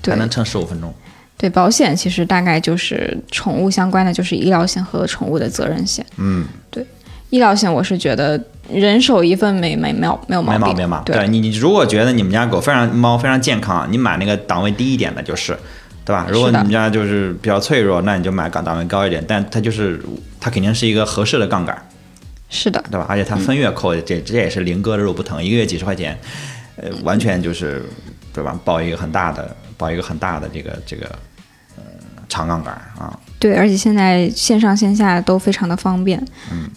[0.01, 0.92] 对还能撑十五分钟。
[1.36, 6.05] 对，保险其实大概就是宠物相关的，就是医疗险和宠物的责任险。
[6.16, 6.86] 嗯，对
[7.28, 8.42] 医疗险我是觉得
[8.73, 11.03] 人手一份没没没有没有毛病，没毛病吧？
[11.05, 15.57] 对你，你如果觉得你们家狗非常猫非常健康，你买那个档位低一点的就是，
[16.05, 16.27] 对吧？
[16.31, 20.01] 如果你们家就是比较脆弱，那你就买档档位高一点，但它就是
[20.41, 21.77] 它肯定是一个合适的杠杆，
[22.49, 23.07] 是的，对吧？
[23.09, 26.19] 而且它分月扣，这这也是零割的肉不疼，一个月几十块钱，
[26.77, 27.85] 呃，完全就是
[28.33, 28.59] 对吧？
[28.65, 31.07] 报一个很大的，报一个很大的这个这个
[31.77, 31.83] 呃
[32.29, 36.19] 长杠杆啊，对，而且现在线上线下都非常的方便。
[36.51, 36.69] 嗯，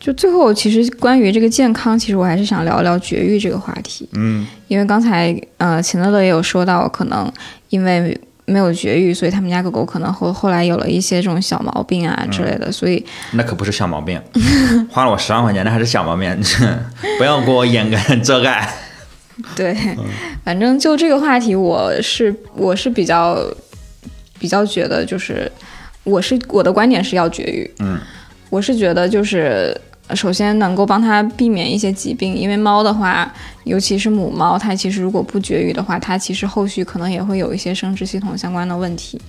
[0.00, 4.08] 就最后，其实关于这个健康，其实我还是想聊聊绝育这个话题。
[4.14, 7.30] 嗯因为刚才呃，秦乐乐也有说到，可能
[7.68, 14.18] 因为没有绝育，所以他们家狗狗可能后后来有了一些这种小毛病啊之类的，所以那可不是小毛病，
[14.90, 16.34] 花了我十万块钱，那还是小毛病，
[17.18, 18.72] 不要给我掩盖遮盖。
[19.54, 19.76] 对，
[20.42, 23.38] 反正就这个话题，我是我是比较
[24.38, 25.50] 比较觉得，就是
[26.04, 28.00] 我是我的观点是要绝育，嗯，
[28.48, 29.78] 我是觉得就是。
[30.14, 33.32] 首先能够帮它避免一些疾病，因为猫的话，
[33.64, 39.20] 尤其是母猫，它其实如果不绝育的话，它其实后续可能也会有一些生殖系统相关的问题。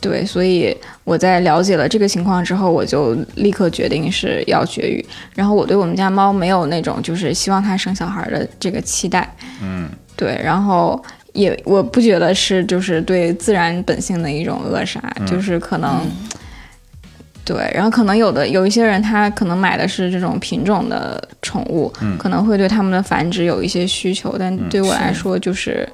[0.00, 5.04] 对，所以我在了解了这个情况之后，我就立刻决定是要绝育。
[5.34, 9.34] 然后我对我们家猫没有那种就是希望它生小孩的这个期待。
[9.62, 16.00] 嗯，对，然后也我不觉得是就是对自然本性的一种扼杀，就是可能。
[17.44, 25.86] 对，然后可能有的有一些人，他可能买的是这种品种的宠物，可能会对他们的繁殖有一些需求，但对我来说，就是、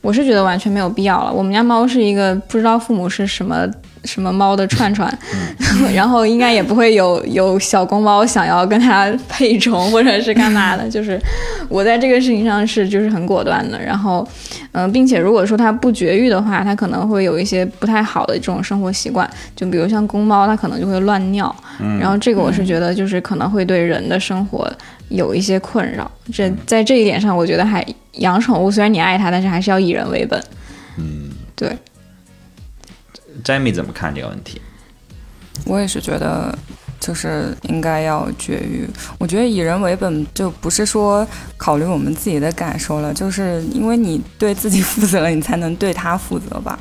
[0.00, 1.32] 我是觉得完全没有必要了。
[1.32, 3.66] 我们家猫是一个不知道父母是什么
[4.04, 5.16] 什么猫的串串，
[5.94, 11.20] 然后应该也不会有有小公猫想要跟它配种或者是干嘛的， 就是
[11.68, 13.80] 我在这个事情上是就是很果断的。
[13.80, 14.26] 然后，
[14.72, 21.54] 嗯、并且如果说它不绝育的话，它可能会有一些不太好的这种生活习惯，就比如像公猫，它可能就会乱尿，
[22.00, 24.70] 然后这个我是觉得就是可能会对人的生活
[25.08, 26.10] 有一些困扰。
[26.32, 27.84] 这在这一点上，我觉得还
[28.14, 30.42] 养宠物虽然你爱它，但是还是要以人为本。
[30.98, 31.70] 嗯，对，
[33.44, 34.60] Jamie 怎么看这个问题？
[35.64, 36.56] 我也是觉得
[36.98, 38.88] 就是应该要绝育。
[39.18, 41.26] 我觉得以人为本就不是说
[41.56, 46.78] 考虑我们自己的感受了，就是因为你对自己负责了，你才能对它负责吧。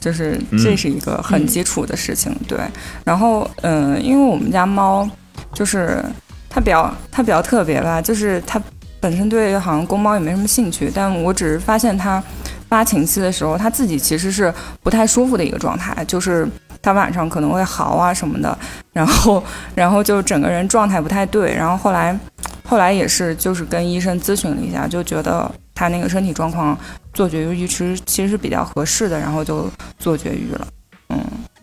[0.00, 2.56] 就是这是一个很基础的事情，对。
[3.04, 5.08] 然后，嗯，因为我们家猫
[5.52, 6.00] 就是
[6.48, 8.62] 它比较它比较特别吧，就是它
[9.00, 12.22] 本身对好像公猫也没什么兴趣，但我只是发现它
[12.68, 14.52] 发情期的时候，他自己其实是
[14.82, 16.46] 不太舒服的一个状态，就是
[16.80, 18.56] 他晚上可能会嚎啊什么的，
[18.92, 19.42] 然后
[19.74, 22.18] 然后就整个人状态不太对，然后后来
[22.64, 26.78] 后来也是就是跟医生咨询了一下，就觉得他那个身体状况。
[27.14, 30.68] 做绝育其实其实是比较合适的，然后就做绝育了。
[31.08, 31.18] 嗯，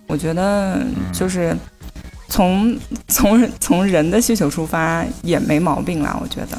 [0.05, 0.81] 我觉得
[1.13, 1.55] 就是
[2.27, 2.77] 从
[3.07, 6.17] 从从人的需求出发也没毛病啦。
[6.21, 6.57] 我觉得，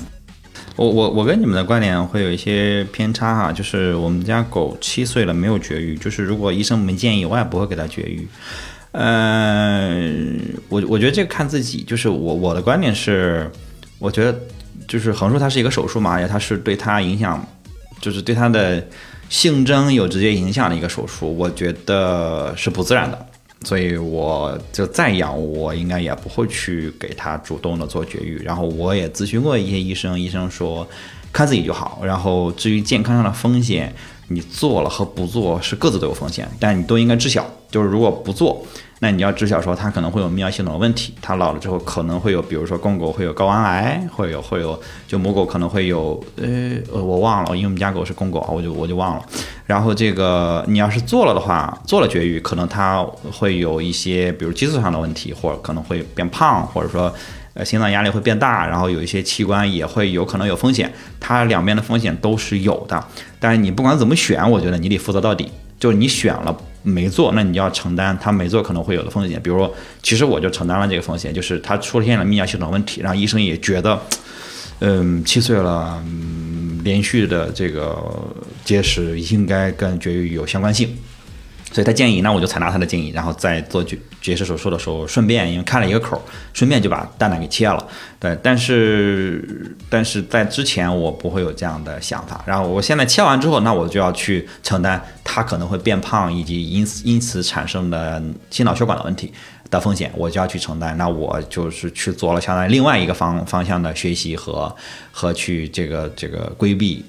[0.77, 3.53] 我我我跟你们的观点会有一些偏差哈。
[3.53, 8.29] 就是我们家狗七岁了没有绝育，就是如果医生没建议，我也不会给它绝育。
[8.93, 11.83] 嗯，我我觉得这个看自己。
[11.83, 13.51] 就是我我的观点是，
[13.99, 14.39] 我觉得
[14.87, 17.45] 就是横竖它是一个手术嘛，而且它是对它影响。
[17.99, 18.87] 就是对它的
[19.31, 23.27] 性征有直接影响的一个手术，我觉得是不自然的，
[23.63, 28.41] 所以我就再养，我应该也不会去给它主动的做绝育。
[28.45, 30.87] 然后我也咨询过一些医生，医生说
[31.33, 32.03] 看自己就好。
[32.05, 33.95] 然后至于健康上的风险，
[34.29, 37.45] 你做了和不做是各自都有风险，但你都应该知晓。
[37.71, 38.65] 就是如果不做。
[38.99, 46.47] 那你要知晓说，它可能会有泌尿系统的问题，它老了之后可能会有，比如说公狗会有睾丸癌，会有会有，就母狗可能会有，呃
[46.91, 49.23] 呃，我忘了，因为我们家狗是公狗啊，我就我就忘了。
[49.67, 57.13] 然后这个你要是做了的话，做了绝育，可能它会有一些，比如激素上的问题，或者可能会变胖，或者说
[57.53, 60.91] 呃心脏压力会变大，然后有一些器官也会有可能有风险，
[61.21, 63.05] 它两边的风险都是有的。
[63.39, 66.57] 但是你不管怎么选，我觉得你得负责到底，就是你选了。
[66.87, 69.43] 没做，那你要承担他没做可能会有的风险。
[69.43, 74.01] 比如说，其实我就承担了这个风险，就是他出现了泌尿系统问题，然后医生也觉得，
[74.79, 77.99] 嗯，七岁了，嗯连续的这个
[78.65, 80.97] 结石应该跟绝育有相关性。
[81.77, 86.19] 所以他建议，那我就采纳他的建议，然后在做绝绝食手术的时候，顺便因为开了一个口，
[86.55, 87.87] 顺便就把蛋蛋给切了。
[88.19, 92.43] 对，但是但是在之前我不会有这样的想法。
[92.47, 99.31] 然后我现在切完之后，那我就要去承担他可能会变胖以及因此因此产生的心脑血管的问题
[99.69, 100.97] 的风险，我就要去承担。
[100.97, 104.75] 那我就是去做了相当于另外一个方方向的学习和
[105.13, 107.05] 和去这个这个规避。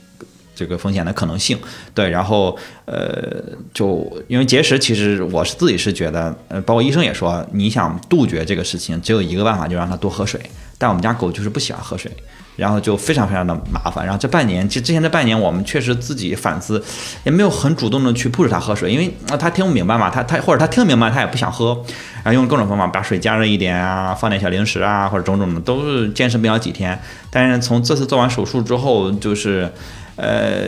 [0.58, 1.56] 这个风险的可能性，
[1.94, 10.42] 对，然后呃，就因为结石，其实我是自己是觉得，呃，包括医生也说，你想杜绝这个事情，只有一个办法，就让它多喝水。
[10.80, 12.12] 但我们家狗就是不喜欢喝水，
[12.56, 14.06] 然后就非常非常的麻烦。
[14.06, 16.84] 然后这半年，就之前这半年，我们确实自己反思，
[17.24, 21.84] 也没有很主动的去迫使他喝水，因为啊，它听不明白嘛，它它或者它听明白，它也不想喝，
[22.24, 27.00] 然后用各种方法把水加热一点啊，放点小零食啊，或者种种的，都是坚持不了几天。
[27.32, 29.72] 但是从这次做完手术之后，就是。
[30.18, 30.62] 呃，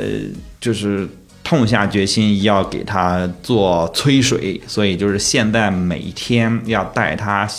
[0.61, 1.07] 就是
[1.43, 7.49] 痛下决心要给他做催水，所以就是现在每天要带他，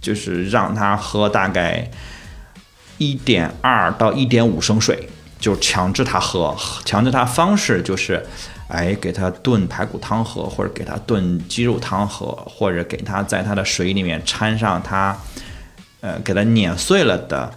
[0.00, 1.90] 就是让他喝大概
[2.96, 5.08] 一点二到一点五升水，
[5.38, 6.56] 就强制他喝，
[6.86, 8.24] 强制他方式就是，
[8.68, 15.14] 哎，给他炖排骨汤喝，或者给他炖鸡肉汤喝，或者给他在他的水里面掺上他，
[16.00, 17.52] 呃，给他碾碎了的。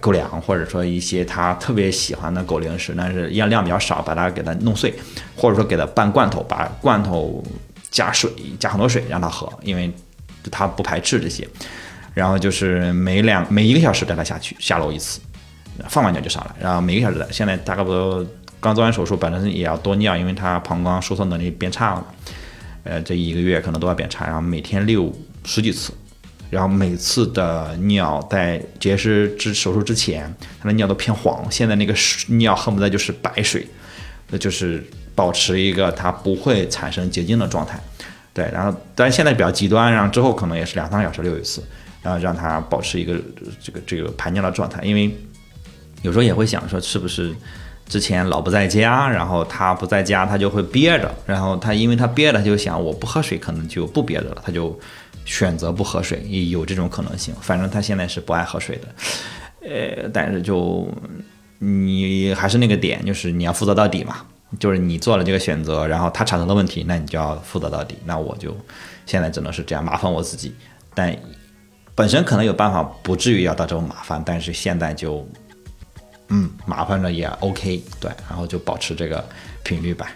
[0.00, 4.92] 狗粮，或者说一些他特别喜欢的狗零食，但是样量比较少，把它给它弄碎，
[5.36, 7.42] 或者说给它拌罐头，把罐头
[7.90, 9.90] 加水，加很多水让它喝，因为
[10.50, 11.48] 它不排斥这些。
[12.12, 15.20] 然后就是每两每一个小时带它下去下楼一次，
[15.88, 17.30] 放完尿就上来，然后每个小时的。
[17.30, 18.26] 现在大概不
[18.58, 22.04] 刚做完手术，本身也要多尿，因为它膀胱收缩能力变差了，
[22.84, 25.12] 呃，这一个月可能都要变差，然后每天遛
[25.44, 25.92] 十几次。
[26.48, 31.92] 然后每次的尿在结石之手术之前，他的尿都偏黄，现在那个
[32.28, 33.66] 尿恨不得就是白水，
[34.30, 34.84] 那就是
[35.14, 37.80] 保持一个它不会产生结晶的状态。
[38.32, 41.64] 对，然后但现在比较极端，然后之后可能也是两三个小时溜一次，
[42.00, 43.20] 然后让它保持一个
[43.60, 44.80] 这个这个排尿的状态。
[44.84, 45.12] 因为
[46.02, 47.34] 有时候也会想说，是不是
[47.88, 54.78] 之前老不在家，然后他不在家，他就会憋着，然后他因为他憋着，就想我不喝水，可能就不憋着了，他就。
[55.26, 58.88] 选择不喝水也有这种可能性，反正他现在是不爱喝水的，
[59.68, 60.88] 呃，但是就
[61.58, 64.24] 你还是那个点，就是你要负责到底嘛，
[64.58, 67.96] 就是你做了这个选择，然后他产生的问题，那你就要负责到底。
[68.04, 68.56] 那我就
[69.04, 70.54] 现在只能是这样，麻烦我自己。
[70.94, 71.14] 但
[71.94, 75.26] 本身可能有办法，不至于要到这种麻烦，但是现在就
[76.28, 79.26] 嗯麻烦了也 OK，对，然后就保持这个
[79.64, 80.10] 频率吧，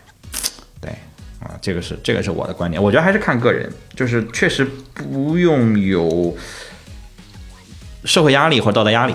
[1.41, 4.65] 啊，这个是这个是我的观点，我觉得还是看个人，就是确实
[4.95, 6.37] 不用有
[8.05, 9.15] 社会压力或者道德压力。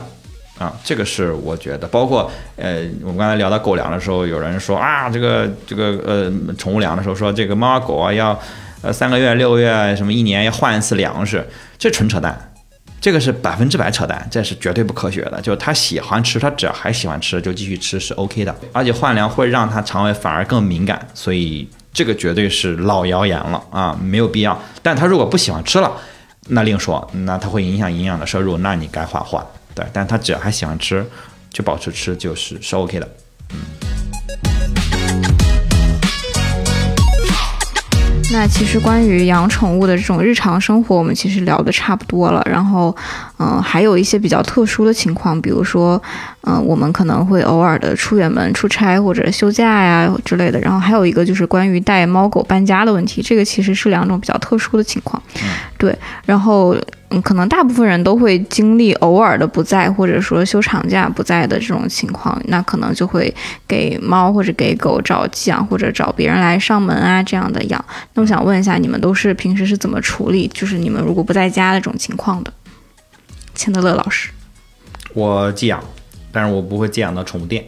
[0.57, 8.39] 啊，这个是我觉得，包括呃，我们刚才聊到狗粮的时候，有人说啊，这个这个呃，宠物粮的时候说这个猫啊狗啊要
[8.81, 11.45] 呃三个月、六个月什么一年要换一次粮食，
[11.77, 12.53] 这纯扯淡，
[13.01, 15.41] 这个是百分之百扯淡，这是绝对不科学的。
[15.41, 24.61] 就是他喜欢吃，他只要还喜欢吃就继续吃是 OK 的，而且换粮会让他肠胃反而更敏感，所以这个绝对是老谣言了啊，没有必要。
[24.83, 25.89] 但他如果不喜欢吃了，
[26.49, 29.43] 那另说，那他会影响营养的摄入，那你该换换。
[29.73, 31.09] 对，但他只要还喜欢吃，
[31.49, 33.09] 就保持吃就是是 OK 的，
[33.53, 34.84] 嗯。
[38.31, 42.41] 那其实关于养宠物的这种日常生活，我们其实聊的差不多了。
[42.49, 42.95] 然后，
[43.37, 46.01] 嗯，还有一些比较特殊的情况，比如说，
[46.41, 50.59] 嗯，我们可能会偶尔的出远门出差或者休假呀之类的。
[50.59, 55.21] 然后还有一个就是关于带猫狗搬家的问题，这个其实是两种比较特殊的情况。
[55.77, 56.75] 对，然后。
[57.21, 63.33] 可能大部分人都会经历偶尔的不在，或者说休长假不在的这种情况，那可能就会
[63.67, 67.83] 给猫或者给狗找寄养，或者找别人来上门啊这样的养。
[68.13, 70.47] 那我想问一下，你们都是平时是怎么处理？
[70.53, 72.53] 就是你们如果不在家的这种情况的？
[73.53, 74.31] 钱德勒老师，
[75.13, 75.83] 我寄养，
[76.31, 77.65] 但是我不会寄养到宠物店，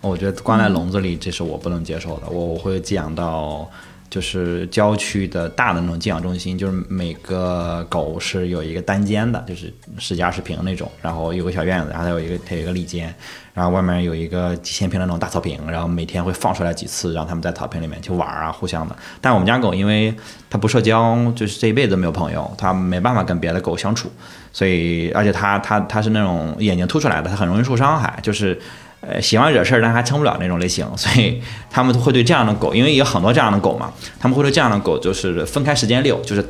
[0.00, 3.68] 我觉得关在笼子里这是我不能接受的，我会寄养到。
[4.14, 13.12] 就是郊区的大的那种寄养中心，就是每个狗是有一个单间的，就是十几二十平那种，然后有个小院子，然后它有一个它有一个里间，
[13.52, 18.94] 然后外面有一个几千平的那种大草坪，然后每天会放出来几次，让他们在草坪里面去玩啊，互相的。
[19.20, 20.14] 但我们家狗因为
[20.48, 24.08] 它不社交，就是这一辈子没有朋友，它没办法跟别的狗相处，
[24.52, 28.56] 所以而且它它它是那种眼睛凸出来的，它很容易受伤害，就是。
[29.06, 36.44] 呃，喜欢惹事儿但还撑不了那种类型，所以他们会对这样的狗，因为有很多这样的狗嘛，他们会对这样的狗就是分开时间遛，就是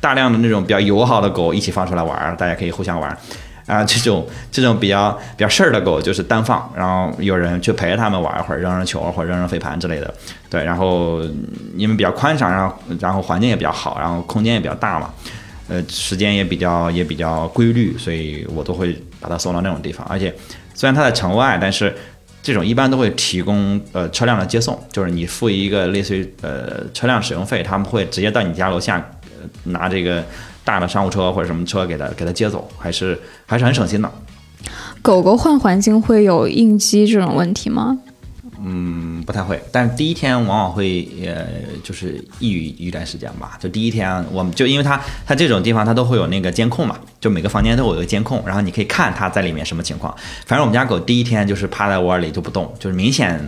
[0.00, 3.16] 大量的那种比较友好的狗一起放出来玩，大家可以互相玩。
[3.66, 10.12] 啊，这种这种比较比较事儿的狗就是单放，然后有人去陪着他们玩一会儿，扔扔球或者扔扔飞盘之类的。
[10.50, 11.20] 对，然后
[11.76, 15.10] 因为比较宽敞，然后然后环境也比较好，然后空间也比较大嘛，
[15.68, 20.34] 呃，时间也比较也比较 规律，所以我都会把它送到那种地方，而且。
[20.82, 21.94] 虽然它在城外，但是
[22.42, 29.00] 这种一般都会提供呃车辆的接送，就是你付一个类似于呃车辆使用费，他们会直接到你家楼下
[29.62, 30.24] 拿这个
[30.64, 33.16] 大的商务车或者什么车给他给他接走，还是
[33.46, 34.10] 还是很省心的。
[35.02, 37.96] 狗狗换环境会有应激这种问题吗？
[38.64, 41.46] 嗯，不太会，但是第一天往往会，呃，
[41.82, 43.58] 就是抑郁一段时间吧。
[43.60, 50.14] 就第一天，我们就因为它，它这种地方它都会有那个监控嘛，就每个房间都有一个监控，然后你可以看它在里面什么情况。
[50.46, 53.40] 反正我们家狗第一天就是趴在窝里就不动，就是明显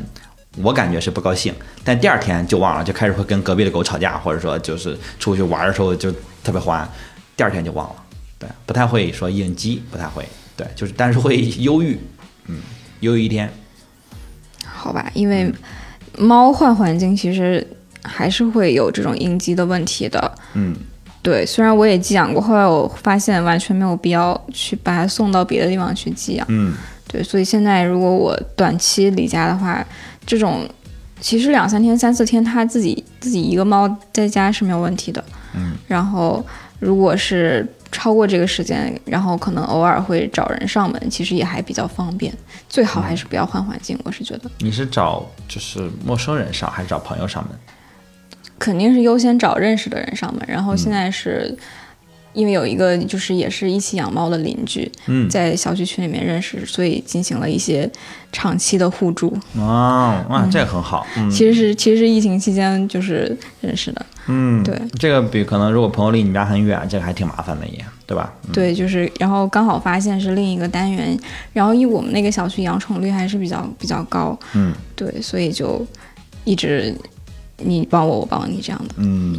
[0.57, 1.55] 我感觉是不高兴，
[1.85, 6.11] 但第二天就忘了，就开始会跟隔壁的狗吵架，或者说就是出去玩的时候就
[6.43, 6.89] 特别欢，
[7.37, 7.97] 第二天就忘了。
[8.39, 10.27] 对，不太会说应激，不太会。
[10.57, 11.97] 对，就是但是会忧郁，
[12.47, 12.61] 嗯，
[12.99, 13.49] 忧郁一天。
[14.85, 15.51] 好吧，因为
[16.19, 17.67] 猫换环境其实
[18.03, 20.31] 还是会有这种应激的问题的。
[20.53, 20.77] 嗯，
[21.23, 26.47] 对，虽然我也寄养过，后来我发现完全没有必要去把它送到别的地方去寄养。
[26.51, 26.75] 嗯，
[27.09, 29.83] 对，所以现在如果我短期离家的话，
[30.27, 30.69] 这种
[31.19, 35.25] 其实两三天、三四天，它自己自己一个猫在家是没有问题的。
[35.55, 36.45] 嗯，然后
[36.79, 37.67] 如果是。
[37.95, 42.35] 超过这个时间，然后可能偶尔会找人上门，其实也还比较方便。
[42.69, 44.51] 最好还是不要换环境，我是觉得。
[44.59, 47.57] 你是找就是陌生人上，还是找朋友上门？
[48.59, 50.45] 肯定是优先找认识的人上门。
[50.49, 51.57] 然后现在是。
[52.35, 54.91] 因为有一个就是也是一起养猫的邻居，
[55.31, 57.91] 在小区群里面认识，所以进行了一些
[58.33, 59.33] 长期的互助。
[59.57, 61.07] 哦，哇，这个很好。
[61.31, 64.05] 其实是其实是疫情期间就是认识的。
[64.27, 68.33] 嗯，对，这个比可能如果朋友离你们家很远，这个还挺麻烦的也，对吧？
[68.53, 71.17] 对，就是然后刚好发现是另一个单元，
[71.53, 74.37] 然后以我们那个小区养宠率还是比较比较高。
[74.55, 75.87] 嗯，对，所以就
[76.45, 76.93] 一直
[77.59, 78.95] 你帮我，我帮你这样的。
[78.97, 79.39] 嗯。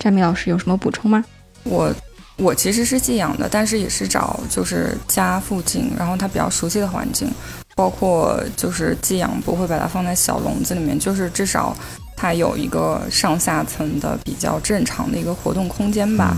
[0.00, 1.22] 詹米老师有什么补充吗？
[1.62, 1.94] 我
[2.36, 7.30] 我其实是寄养的，但是也是找就是家附近，然后他比较熟悉的环境，
[7.76, 11.76] 包括就是寄养不会把它放在小笼子里面，就是至少
[12.16, 16.34] 它有一个上下层的比较正常的一个活动空间吧。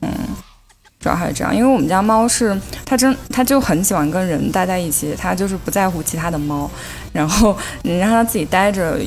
[0.00, 0.10] 嗯，
[0.98, 6.70] 主要还是这样，因为我们家猫是它真它就很喜欢跟人待在一起，它就是不在乎其他的猫，
[7.12, 8.98] 然后你让它自己待着。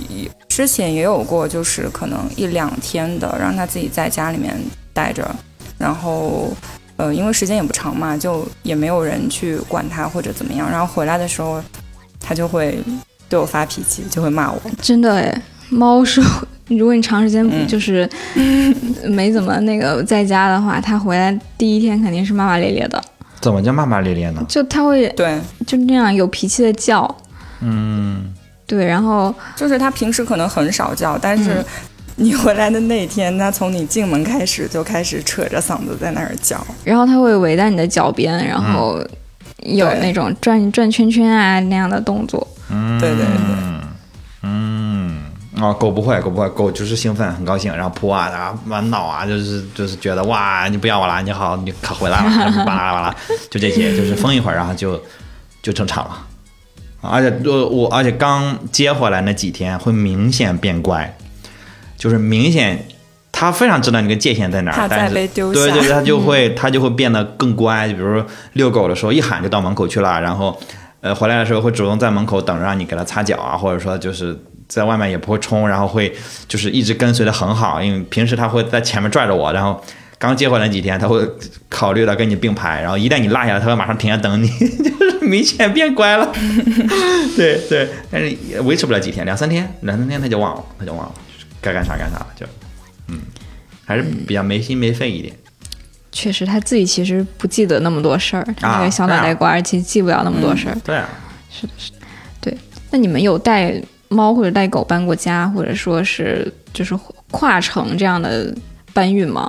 [0.58, 4.60] 之前也有过，就是可能一两天的，让他自己在家里面
[4.92, 5.24] 待着，
[5.78, 6.52] 然后，
[6.96, 11.62] 呃，因为时间也不长嘛，就也没有人去管他或者怎么样，然后回来的时候，
[12.20, 12.80] 他就会
[13.30, 14.60] 对我发脾气，就会骂我。
[14.82, 16.20] 真的诶，猫是
[16.70, 18.10] 如果你长时间嗯就是
[19.04, 23.00] 没怎么那个在家的话，他回来第一天肯定是骂骂咧咧的，
[23.40, 24.44] 怎么叫骂骂咧咧呢？
[24.50, 27.16] 就他会对，就那样有脾气的叫，
[27.62, 28.34] 嗯，
[28.68, 31.66] 对，然后就是他平时可能很少叫，但是
[32.18, 36.60] 你回来的那天，他从你进门开始就开始扯着嗓子在那儿叫。
[36.84, 39.00] 然后他会围在你的脚边，然后
[39.64, 42.46] 有那种转转圈圈啊那样的动作。
[42.70, 43.28] 嗯，对对对
[44.42, 45.24] 嗯，
[45.62, 53.16] 哦，狗不会，狗不会，狗就是兴奋，很高兴，然后扑啊，然后满脑啊，就是就是觉得哇，你不要我了，你好，你可回来了，巴拉巴拉，
[53.50, 55.02] 就这些，就是疯一会儿，然后就
[55.62, 56.27] 就正常了。
[57.10, 61.16] 而且我我而且刚接回来那几天会明显变乖，
[61.98, 62.86] 就是明显
[63.32, 67.88] 他非常知道你个界限在哪儿，但是对对，他就会他就会变得更乖。
[67.88, 70.60] 就比如说遛狗的时候，一喊就到门口去了，然后
[71.02, 74.38] 呃回来的时候会主动在门口等着让你给他擦脚啊，或者说就是
[74.68, 76.14] 在外面也不会冲，然后会
[76.48, 77.82] 就是一直跟随的很好。
[77.82, 79.82] 因为平时他会在前面拽着我，然后
[80.20, 81.22] 刚接回来几天他会
[81.70, 84.48] 考虑到跟你并排，然后一旦你落下来，他会马上停下等你，
[84.82, 86.32] 就是明显变乖了。
[87.38, 91.14] 对对，但是也维持不了几天，两三天，两三天他就忘了，他就忘了，
[91.62, 92.46] 该干啥干啥了，就
[93.08, 93.20] 嗯，
[93.86, 95.34] 还是比较没心没肺一点。
[96.12, 100.76] 确实，他自己其实不记得那么多事儿，他啊那个小脑袋瓜儿其实记不了那么多事儿。
[100.84, 101.08] 对啊，
[102.90, 106.98] 那你们有带猫或者带狗搬过家，或者说是就是
[107.30, 108.52] 跨城这样的
[108.94, 109.48] 搬运吗？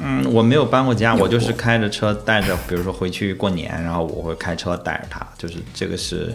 [0.00, 6.32] 嗯，我没有搬过家，我就是开着车带着，比如说回去过年，然后我会开车带着它，就是这个是，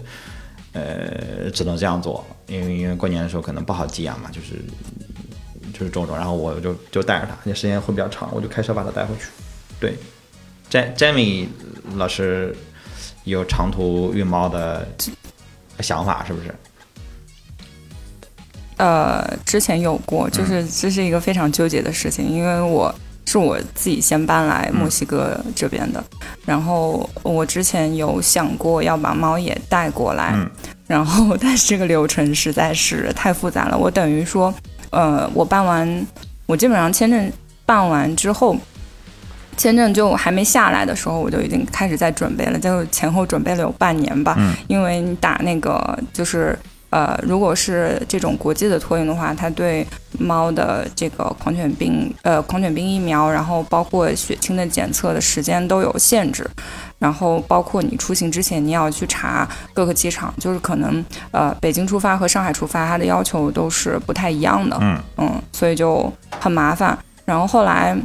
[0.74, 4.56] 呃，只能这样做，因为因为过年的时候可能不好寄养嘛，就是
[5.74, 9.28] 就是种种，然后我就就带着它，那时间会比较长，我就开车把它带回去。
[9.80, 9.96] 对
[10.70, 11.48] ，J Jamie
[11.96, 12.54] 老师
[13.24, 14.86] 有长途运猫的
[15.80, 16.54] 想法是不是？
[18.78, 22.94] 呃，之前有过，嗯就是这是一个非常纠结的事情，因为我
[23.26, 26.04] 是我自己先搬来墨西哥这边的，
[26.46, 30.50] 然后我之前有想过要把猫也带过来，嗯
[30.88, 34.54] 然后但是这个流程实在是太复杂了，我等于说，
[34.92, 36.08] 呃，我办完，
[36.46, 37.32] 我基本上签证
[37.66, 38.56] 办完之后。
[39.56, 44.34] 签证就还没下来的时候，我就已经开始在准备了，就前后准备了有半年吧。
[44.40, 46.58] 嗯因为你打那个就是
[46.94, 49.84] 呃，如果是这种国际的托运的话，它对
[50.20, 56.48] 猫的这个狂犬病呃狂犬病疫苗，然后包括血清的检测的时间都有限制，
[57.00, 66.96] 然后包括你出行之前你要去查各个机场，就是可能呃北京出发和上海出发，它的要求都是不太一样的，嗯嗯，所以就很麻烦。
[67.26, 67.98] 然后后来，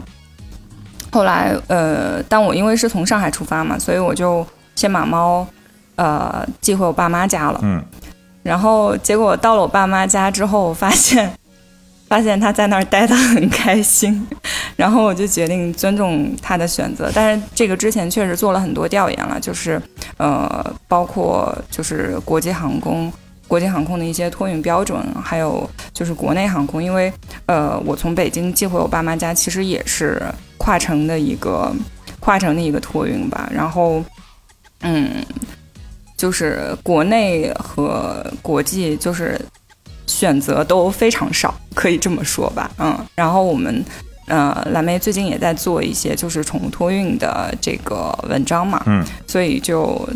[1.12, 5.46] 后来呃，但我因为是从上海出发嘛，所以我就先把猫
[5.96, 7.60] 呃寄回我爸妈家了。
[7.62, 7.84] 嗯
[8.48, 11.30] 然后结果到了我爸妈家之后，我发现
[12.08, 14.26] 发现他在那儿待得很开心，
[14.74, 17.10] 然后我就决定尊重他的选择。
[17.14, 19.80] 但是这个之前确实做了很多调研了，就是
[20.16, 23.12] 呃，包括就是国际航空。
[23.46, 27.10] 国际航空的一些托运标准，还有就是国内航空，因为
[27.46, 30.20] 呃，我从北京寄回我爸妈家，其实也是
[30.58, 31.74] 跨城的一个
[32.20, 33.48] 跨城的一个托运吧。
[33.50, 34.04] 然后，
[34.82, 35.24] 嗯，
[36.18, 39.40] 就是国内和国际就是
[40.06, 42.70] 选择都非常少，可以这么说吧。
[42.78, 43.82] 嗯，然后我们
[44.26, 50.06] 呃蓝莓最近也在做一些就是宠物托运的这个文章嘛，嗯，所以就。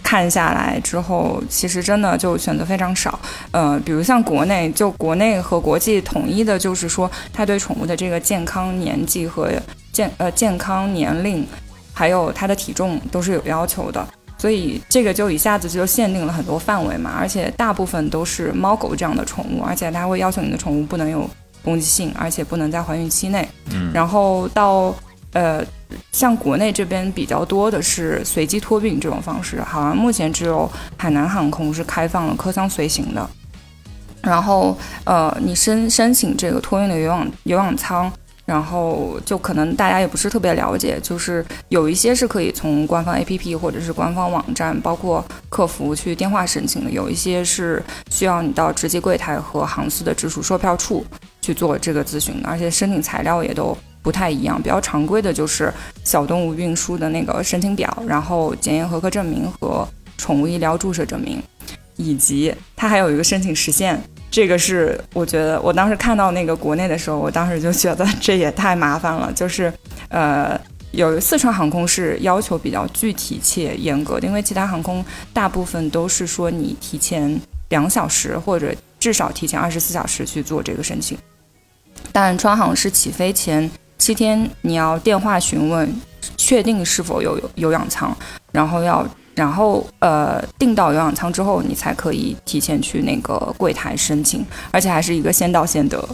[0.00, 3.18] 看下来之后，其实真的就选择非常少。
[3.50, 9.50] 呃，比如像国内，就国内和国际统一的，就是说，它对宠物的这个健康年纪和
[9.92, 11.46] 健呃健康年龄，
[11.92, 14.08] 还有它的体重都是有要求的。
[14.38, 21.28] 所以这个就一下子就限定了很多范围嘛，而且大部分都是猫狗这样的宠物，而且它会要求你的宠物不能有
[21.64, 23.46] 攻击性，而且不能在怀孕期内。
[23.72, 24.94] 嗯然后到
[25.32, 25.62] 呃，
[26.12, 33.28] 像国内这边比较多的是随机托运这种方式，好像目前只有海南航空是开放了客舱随行的。
[34.22, 38.10] 然后呃，你申申请这个托运的有氧有氧舱。
[38.48, 51.04] 然后就可能大家也不是特别了解，就是有一些是可以从官方 APP 或者是官方网站，包括客服去电话申请的，有一些是需要你到直机柜台和航司的直属售票处
[51.42, 54.56] 去做这个咨询的，而且申请材料也都不太一样。
[54.62, 55.70] 比较常规的就是
[56.02, 61.42] 小动物运输的那个申请表，然后检验合格证明和宠物医疗注射证明，
[61.96, 64.02] 以及它还有一个申请时限。
[64.30, 69.32] 这个是我觉得，我当时看到那个国内的时候，我当时就觉得这也太麻烦了。
[69.32, 69.72] 就是，
[70.08, 70.60] 呃，
[70.90, 77.40] 有四川航空是要求比较具体且严格的，因为其他航空大部分都是说你提前
[77.70, 81.16] 两小时或者至少提前二十四小时去做这个申请。
[82.12, 85.90] 但川航是起飞前七天，你要电话询问，
[86.36, 88.16] 确定是否有有氧舱，
[88.52, 89.06] 然后要
[89.38, 96.04] 然后呃订到有氧舱之后，你才可以提前去那个柜台申请，而且还是一个先到先得。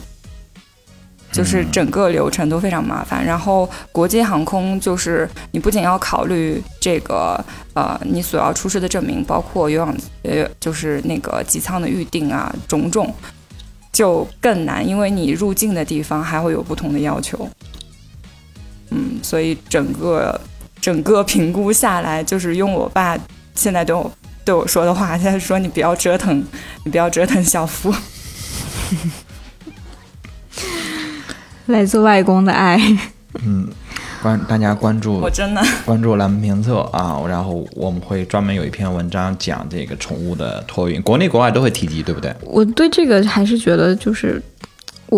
[1.32, 13.12] 就是整个流程都非常麻烦，然后国际航空就是你不仅要考虑这个呃你所要出示的证明，包括有氧呃就是那个机舱的预定啊种种，
[13.92, 17.48] 就更难，因为你入境的地方还会有不同的要求。
[18.90, 20.40] 嗯，所以整个
[20.84, 23.16] 整个评估下来，就是用我爸
[23.54, 24.12] 现在对我
[24.44, 26.44] 对我说的话，他说你不要折腾，
[26.84, 27.90] 你不要折腾小夫。
[31.64, 32.78] 来自外公的爱，
[33.42, 33.66] 嗯，
[34.22, 42.30] 关大家关注我真的关注栏目评测啊，然后我们会专门有一篇文章讲这个宠物的托运，国内国外都会提及，对不对？
[42.42, 44.42] 我对这个还是觉得就是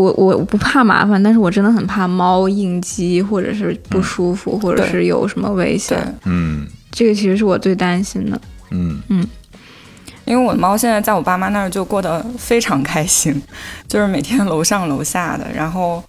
[0.02, 5.98] 我我不怕麻烦，但是我真的很怕猫应激或者是不舒服，或者是有什么危险。
[6.24, 8.40] 嗯，这个其实是我最担心的。
[8.70, 9.26] 嗯嗯，
[10.24, 13.42] 因为我的猫现在在我爸妈那儿就过得非常开心，
[13.88, 16.02] 就是每天楼上楼下的，然后。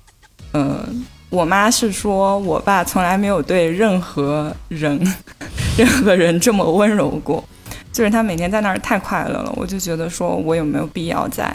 [0.53, 0.81] 呃，
[1.29, 4.97] 我妈是说，我爸从来没有对任何人、
[5.77, 7.43] 任何人这么温柔过，
[7.91, 11.53] 就是他每天在那儿太快乐了，我就觉得说我有没有必要再，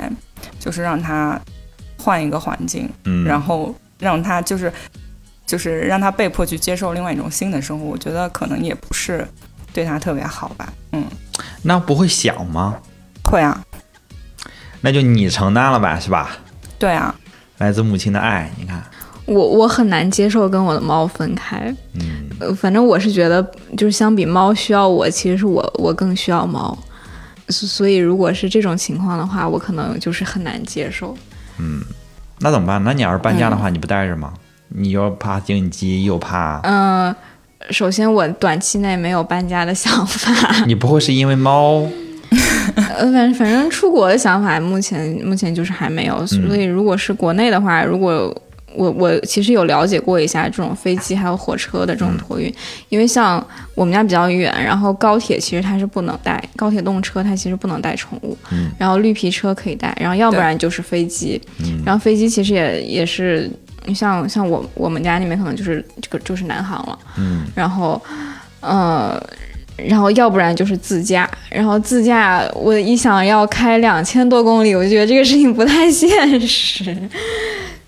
[0.61, 1.41] 就是让他
[2.03, 4.73] 换一个环境，嗯，然后让他就是
[5.47, 9.27] 就是让他被迫去接受另外一种新的生活，我觉得可能也不是
[9.73, 11.05] 对他特别好吧，嗯，
[11.63, 12.77] 那不会想吗？
[13.25, 13.63] 会啊，
[14.81, 16.37] 那就你承担了吧，是吧？
[16.79, 17.15] 对啊。
[17.59, 18.83] 来自母亲的爱，你看，
[19.25, 21.73] 我我很难接受跟我的猫分开。
[21.95, 23.41] 嗯，呃，反正我是觉得，
[23.77, 26.77] 就是相比猫需要我，其实是我我更需要猫。
[27.49, 31.17] 所以如果是这种情况的话，我可能就是很难接受。
[31.63, 31.81] 嗯，
[32.41, 32.83] 那怎么办？
[32.83, 34.33] 那你要是搬家的话，你不带着吗？
[34.69, 36.61] 你又怕应激，又怕……
[36.65, 37.15] 嗯，
[37.71, 40.33] 首先我短期内没有搬家的想法。
[40.67, 41.87] 你不会是因为猫？
[42.75, 46.27] 呃，反正反正出国的想法，目前目前就是还没有。
[46.27, 48.35] 所以如果是国内的话，如果
[48.75, 52.53] 我我其实有了解过一下这种飞机还有火车的这种托运，
[52.89, 53.45] 因为像
[53.75, 58.37] 我们家比较远，然后高铁其实它是不能带，高铁动车它其实不能带宠物，
[58.79, 61.41] 然后绿皮车可以带，然后要不然就是飞机，
[61.85, 63.51] 然后飞机其实也也是
[63.95, 68.01] 像像我我们家那边可能就是这个就是南航了，嗯，然后
[68.61, 69.23] 呃。
[69.79, 76.95] 然后要不然就是自驾，然后自驾我一想要开两千多公里，我就觉得这个事情不太现实。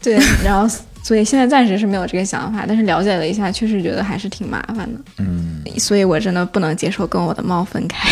[0.05, 0.73] 对，然后
[1.03, 5.01] 所以现在暂时是没有这个想法，但是了解了一下，确实觉得还是挺麻烦的。
[5.19, 8.09] 嗯，所以我真的不能接受跟我的猫分开。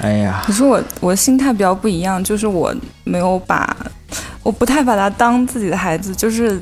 [0.00, 2.74] 哎呀，可是我我心态比较不一样，就是我
[3.04, 3.76] 没有把，
[4.42, 6.58] 我不太把它当自己的孩子，就是。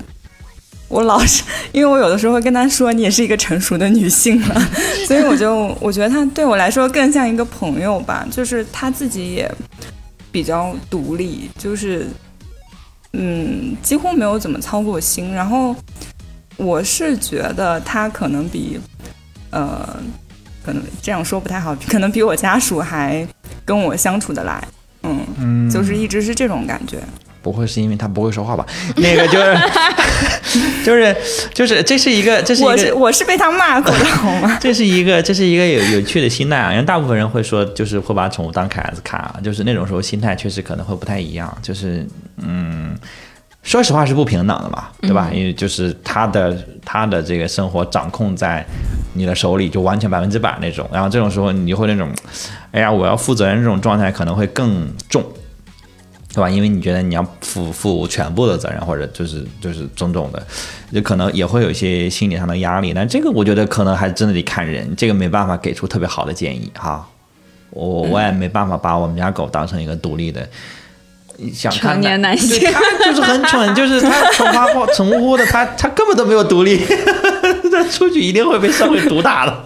[0.90, 4.60] 我老是，因为我有的时候会跟他说，你也是一个成熟的女性了，
[5.06, 9.48] 所以我就我觉得他对我来说更像一个朋友吧，就是他自己也
[10.32, 12.08] 比较独立，就是
[13.12, 15.32] 嗯，几乎没有怎么操过心。
[15.32, 15.74] 然后
[16.56, 18.78] 我是觉得他可能比
[19.50, 19.96] 呃，
[20.64, 23.26] 可能这样说不太好，可能比我家属还
[23.64, 24.62] 跟我相处的来，
[25.02, 26.98] 嗯，就是一直是这种感觉。
[27.42, 28.64] 不会是因为他不会说话吧？
[28.96, 29.58] 那个就是，
[30.84, 31.16] 就是
[31.54, 34.56] 就是这是一个这是一个我是我是被他骂过的好吗？
[34.60, 42.06] 这是一个这是一个有有趣的心态啊，因为大部分人会说就是会把宠物当凯子看啊，就是那种时候心态确实可能会不太一样，就是
[42.38, 42.96] 嗯，
[43.62, 45.30] 说实话是不平等的嘛，对吧？
[45.32, 48.64] 因为就是他的他的这个生活掌控在
[49.14, 52.10] 你的手里，就完全百分之百那种，然后这种时候你就会那种，
[52.72, 55.24] 哎呀，我要负责任这种状态可能会更重。
[56.32, 56.48] 对吧？
[56.48, 60.40] 因为你觉得你要负负全部的责任，或者就是就是种种的，
[60.92, 62.92] 就可能也会有一些心理上的压力。
[62.94, 67.04] 但这个我觉得可能还真的得看人，这个没办法给出特别好的建议哈。
[67.70, 70.48] 我我也没办法把我们家狗当成一个独立的，
[71.52, 76.80] 想看成年男性，他就是很蠢，就是他蠢花花蠢乎乎的，他他根本都没有独立，
[77.70, 79.64] 他出去一定会被社会毒打的。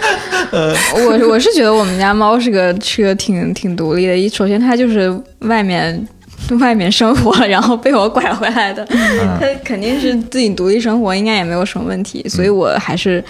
[0.52, 4.16] 呃，我我是觉得我们家猫是个是个挺挺独立的。
[4.16, 5.10] 一首先它就是
[5.40, 6.06] 外面
[6.60, 12.24] 外面生活，然后被我拐回来的，它肯定是自己独立生活，应该也没有什么问题。
[12.28, 13.22] 所以我还是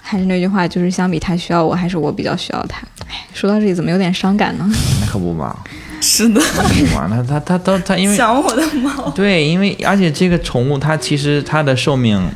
[0.00, 2.86] 还是那句话，就是相比它需要我，还是我比较需要它。
[3.08, 4.66] 哎，说到这里怎么有点伤感呢？
[5.00, 5.54] 那可不嘛，
[6.00, 12.26] 是的，那不嘛，那它它它它因为想我的猫，对，因为而且这个宠物它其实它的寿命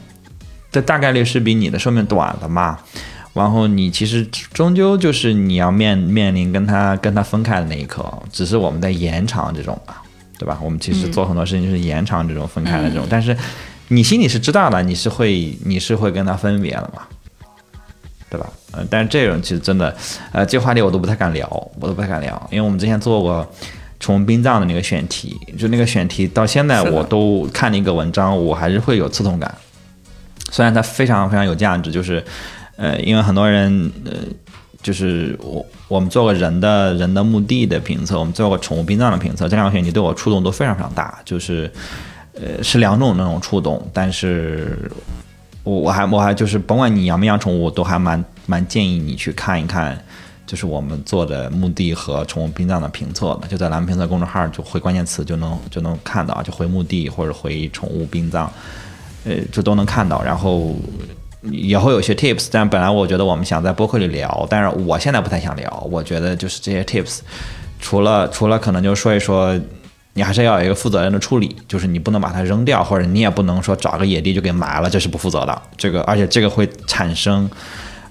[0.71, 2.79] 的大概率是比你的寿命短的嘛。
[3.39, 10.03] 然后你其实终究就是你要面面临跟他跟他分开的那一刻，只是我们在延长这种吧，
[10.39, 10.59] 对吧？
[10.63, 13.37] 我们其实做很多事情就是延长这种分开的这种，但是
[13.89, 17.03] 你心里是知道的，你是会你是会跟他分别的嘛，
[18.29, 18.47] 对吧？
[18.73, 19.97] 嗯、但是这种其实真的，
[20.33, 21.49] 呃，这个话题我都不太敢聊，
[21.81, 23.51] 我都不太敢聊，因为我们之前做过。
[24.01, 29.53] 宠物殡葬的那个选题，就那个选题到现在我都看了一个文章，我还是会有刺痛感。
[30.53, 32.25] 虽然它非常非常有价值，就是，
[32.79, 34.13] 呃，因为很多人，呃，
[34.81, 41.69] 就是我我们做过人的人的墓地的评测，我们做过宠物殡葬的评测，这两个选题对我触动都非常非常大，就是，
[42.35, 44.91] 呃，是两种那种触动，但是
[45.65, 50.03] 我我还我还就是甭管你养没养宠物，我都还蛮蛮建议你去看一看。
[50.47, 58.51] 就是我们做的墓地和宠物殡葬的评测的，就在咱们评测公众号就回关键词就能就能看到，就回墓地或者回宠物殡葬，
[59.27, 60.23] 呃，就都能看到。
[60.25, 60.75] 然后
[61.43, 65.89] 也会有些 tips，但本来我觉得我们想在播客里聊，但是我现在不太想聊。
[65.91, 67.21] 我觉得就是这些 tips，
[67.81, 69.59] 除了除了可能就说一说，
[70.15, 75.63] 你还是要有一个负责任的处理，就是你不能把它扔掉，或者你也不能说找个野地就给埋了，这是不负责的。
[75.77, 77.49] 这个而且这个会产生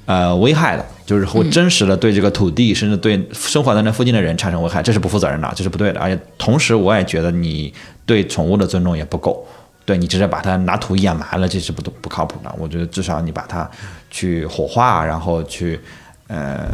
[0.06, 6.00] 呃危害的，就是会真实的对这个土地，甚至对生活在那附近的人产生危害，这是不负责任的，这是不对的。
[6.00, 7.74] 而且同时，我也觉得你
[8.06, 9.46] 对宠物的尊重也不够。
[9.88, 12.54] 对你直接把它拿土掩埋了，这是不不靠谱的。
[12.60, 13.68] 我觉得至少你把它
[14.12, 15.80] 去火化，然后去，
[16.28, 16.68] 呃，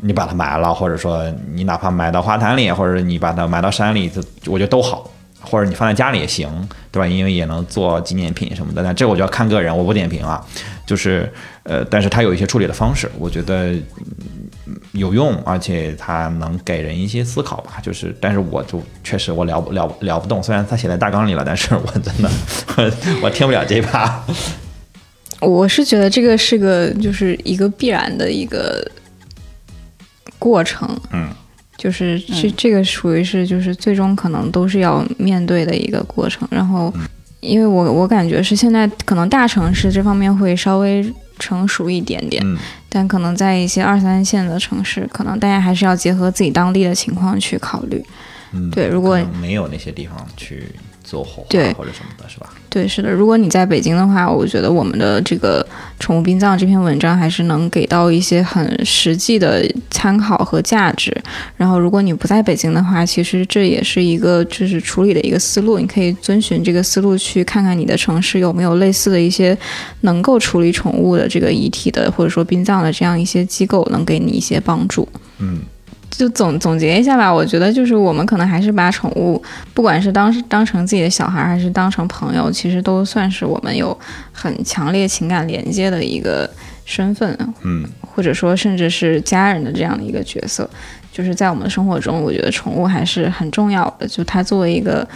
[0.00, 5.10] 你把它埋了，或者说你哪怕埋到花坛里，或者你把它埋到山里，这我觉得都好。
[5.42, 6.48] 或者你放在家里也行，
[6.90, 7.06] 对吧？
[7.06, 8.82] 因为也能做纪念品什么的。
[8.82, 10.44] 但这我就要看个人，我不点评啊。
[10.84, 11.30] 就是
[11.62, 13.72] 呃，但是它有一些处理的方式，我觉得、
[14.92, 17.74] 有用，而且它能给人一些思考吧。
[17.82, 22.30] 就是，但是我就确实我聊不聊聊不动，虽然它写在大纲里了，但是我真的
[22.76, 22.92] 我
[23.26, 24.22] 我听不了这一趴。
[25.40, 28.82] 我是觉得这个是个就是一个必然的一个
[30.38, 31.28] 过程，嗯，
[31.76, 36.48] 就是这这个属于是就是最终可能都是要面对的一个过程。
[36.50, 36.92] 然后，
[37.40, 41.04] 因为我我感觉是现在可能大城市这方面会稍微
[41.38, 42.56] 成熟一点点，嗯
[42.88, 48.02] 但可能在一些二三线的城市，可能大家还是要结合自己当地的情况去考虑。
[48.52, 50.64] 嗯，对如果没有那些地方去
[51.06, 52.52] 做火化对或者什么的，是吧？
[52.68, 53.10] 对，是的。
[53.10, 55.64] 如果你在北京的话，我觉得我们的这个
[56.00, 61.16] 宠物殡葬这篇文章还是能给到一些很实际的参考和价值。
[61.56, 69.56] 然后，如果你不在北京的话，其实这也是一个就是处理的一个思路，你可以遵循这个思路去看看你的城市有没有类似的一些
[70.00, 75.08] 能够处理宠物的这个遗体的，或者说殡葬的这样一些机构，能给你一些帮助。
[75.38, 75.60] 嗯
[76.16, 79.42] 就总总结一下吧，我觉得就是我们可能还是把宠物，
[79.74, 83.96] 不管是当当成自己的小孩，还是当成朋友，其实都算是我们有
[84.32, 86.48] 很强烈情感连接的一个
[86.84, 90.68] 身份，嗯或者说甚至是家人的这样的一个角色。
[91.12, 94.06] 就是在我们的生活中，我觉得宠物还是很重要的。
[94.06, 95.06] 就它作为一个，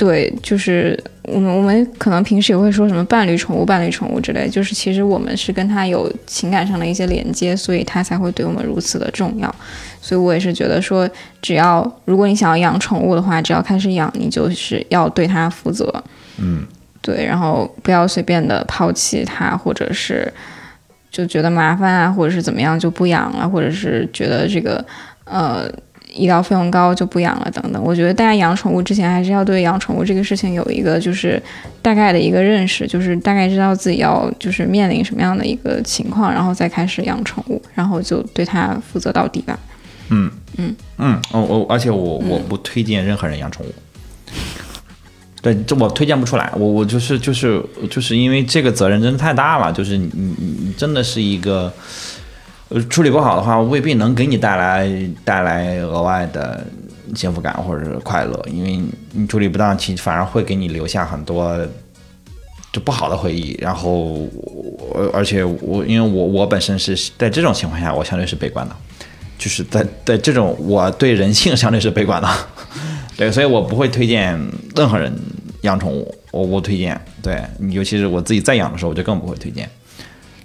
[0.00, 9.54] 对，就是我们我们可能平时也会说什么伴侣宠物、伴侣宠物之类，就是其实我们是跟它有情感上的一些连接，所以它才会对我们如此的重要。
[10.00, 11.06] 所以我也是觉得说，
[11.42, 15.92] 只要如果你想要养宠物的话，只要开始养，你就是要对它负责。
[16.38, 16.66] 嗯
[17.02, 20.32] 对，然后不要随便的抛弃它，或者是
[21.10, 24.82] 就觉得麻烦啊，或者是怎么样就不养了，或者是觉得这个
[25.24, 25.70] 呃
[26.12, 27.82] 医疗费用高就不养了等等。
[27.82, 31.42] 我觉得大家养宠物之前还是要对养宠物这个事情有一个就是
[31.82, 39.58] 大概的一个认识，就是大概知道自己要就是面临什么样的一个情况，然后再开始养宠物，然后就对它负责到底吧。
[40.08, 43.72] 嗯嗯嗯，哦我而且我我不推荐任何人养宠物。
[45.42, 51.72] 对，这我推荐不出来，我我就是就是就是因为这个责任真的太大了，就是你你你真的是一个，
[52.88, 54.88] 处理不好的话，未必能给你带来
[55.24, 56.64] 带来额外的
[57.16, 58.80] 幸福感或者是快乐，因为
[59.12, 61.58] 你处理不当，其反而会给你留下很多
[62.72, 63.58] 就不好的回忆。
[63.60, 68.76] 然后我而且我因为我我本身是在这种情况下，我相对是悲观的，
[69.36, 72.28] 就是在在这种我对人性相对是悲观的。
[73.16, 74.40] 对， 所以我不会推荐
[74.76, 75.12] 任何人
[75.62, 76.98] 养宠物，我不推荐。
[77.20, 79.68] 对，尤其是我自己在养的时候，我就更不会推荐。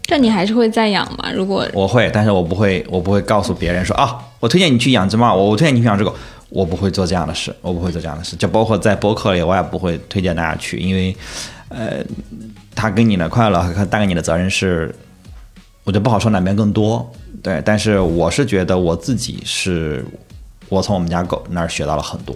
[0.07, 1.31] 但你还是会再养吗？
[1.33, 6.13] 如果我会，但是我不会，我不会告诉别人说啊，我推荐你去养只猫，我我推荐你去养只狗，
[6.49, 8.35] 我不会做这样的事，我不会做这样的事。
[8.35, 11.15] 就包括在播客里，我也不会推荐大家去，因为，
[11.69, 12.03] 呃，
[12.75, 14.93] 它给你的快乐和带给你的责任是，
[15.83, 17.11] 我就不好说哪边更多。
[17.41, 20.05] 对，但是我是觉得我自己是，
[20.69, 22.35] 我从我们家狗那儿学到了很多。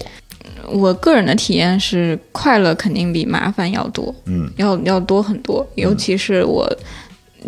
[0.72, 5.66] 我个人的体验是，快乐肯定比麻烦要多，嗯，要要多很多。
[5.76, 6.68] 尤其是我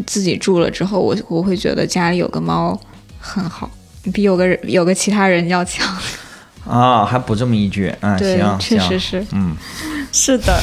[0.06, 2.80] 自己住了之后，我我会觉得家里有个猫
[3.20, 3.70] 很好，
[4.14, 5.88] 比有个人有个其他人要强。
[6.66, 9.26] 啊，还补这么一句，嗯，行确实是。
[9.32, 9.56] 嗯，
[10.12, 10.62] 是的，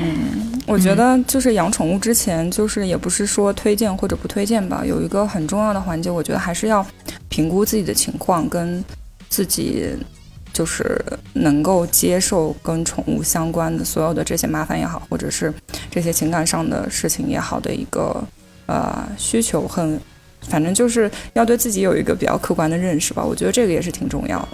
[0.00, 6.84] 嗯，我觉得就是养宠物之前，就是也不是说推荐或者不推荐吧，有一个很重要的环节，我觉得还是要
[7.28, 8.82] 评估自己的情况跟
[9.28, 9.94] 自己
[10.52, 11.00] 就是
[11.34, 15.52] 能够接受跟宠物相关的所有的这些麻烦也好，或者是
[15.90, 18.22] 这些情感上的事情也好的一个
[18.66, 20.00] 呃需求很。
[20.48, 24.48] 反正就是要对自己有一个比较客观的认识吧，我觉得这个也是挺重要的。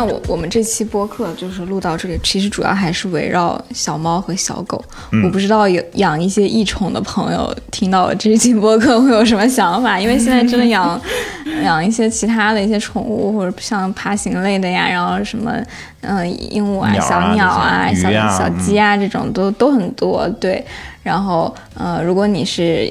[0.00, 4.82] 那我我们这期播客就是录到这里，其实主要还是围绕小猫和小狗。
[5.12, 10.98] 嗯我不知道有养一些异宠的朋友听到我这期播客会有什么想法，因为现在真的养
[11.62, 15.52] 养一些其他的一些宠物，或者像爬行类的呀，然后什么
[16.00, 20.26] 嗯、呃鹦鹉啊、小鸟啊、小小鸡啊这种都都很多。
[20.40, 20.64] 对，
[21.02, 22.90] 然后呃，如果你是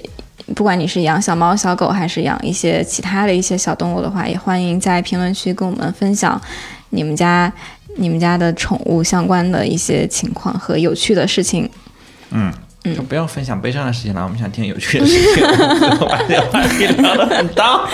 [0.56, 6.40] 不管你是养小猫、小狗，还是养一些其他的一些小动物的话，也欢迎在评论区跟我们分享
[6.89, 7.51] 你们家、
[7.95, 11.69] 你们家的宠物相关的一些情况和有趣的事情。
[12.31, 12.53] 嗯，
[12.95, 15.43] 就不要分享悲伤的事情了，我们想听有趣的事情，
[16.07, 17.87] 把这个话题聊得很大。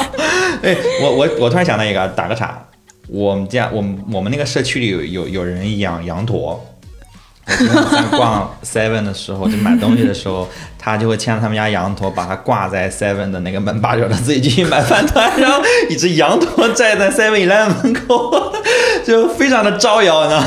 [0.61, 2.61] 哎，我我我突然想到一个，打个岔，
[3.07, 6.63] 我们家我们我们那个社区里有有有人养羊驼。
[7.45, 10.47] 在逛 Seven 的时候，就买东西的时候，
[10.79, 18.53] 他就会牵着他们家羊驼，把它挂在 Seven 的那个门把手，他自己进去买饭团，然后一只羊驼站在 Seven Eleven 门口，
[19.05, 20.43] 就非常的招摇呢。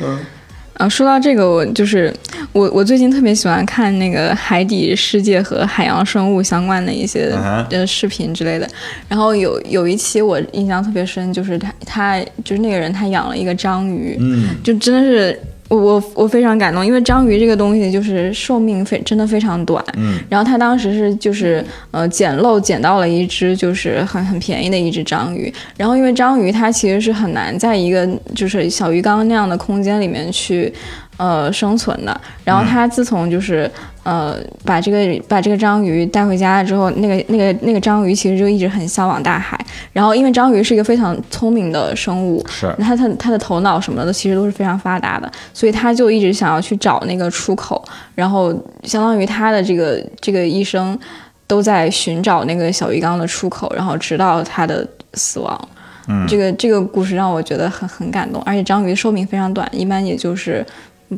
[0.74, 2.14] 啊，说到这个，我就是
[2.52, 7.34] 我我最近特别喜欢看那个海底世界和海洋生物相关的一些
[7.70, 8.68] 呃视频之类的。
[9.08, 19.84] 然后有有一期我印象特别深，就是他他就是那个人他养了一个章鱼，嗯，就真的是我我我非常感动，因为章鱼这个东西就是寿命非真的非常短。
[19.96, 30.72] 嗯，然后他当时是就是呃捡漏捡到了一只就是很很便宜的一只章鱼，然后因为章鱼它其实是很难在一个就是小鱼缸那样的空间里面去
[31.16, 32.20] 呃生存的。
[32.44, 33.70] 然后他自从就是
[34.02, 39.58] 呃把这个把这个章鱼带回家了之后，那个那个那个章鱼其实就一直很向往大海。
[39.92, 47.82] 然后因为章鱼是一个非常聪明的生物，是，它它它的头脑什么的其实都是非常发达的，所以他就一直想要去找那个出口，
[48.14, 48.52] 然后
[48.84, 50.98] 相当于他的这个这个一生
[51.46, 55.68] 都在寻找那个小鱼缸的出口，然后直到他的死亡。
[56.08, 60.64] 嗯这个这个故事让我觉得很很感动，而且章鱼寿命非常短，一般也就是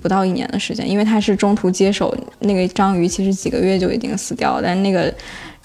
[0.00, 5.12] 不到一年的时间，因为他是中途接手那个章鱼，其实几个月就已经死掉了，但那个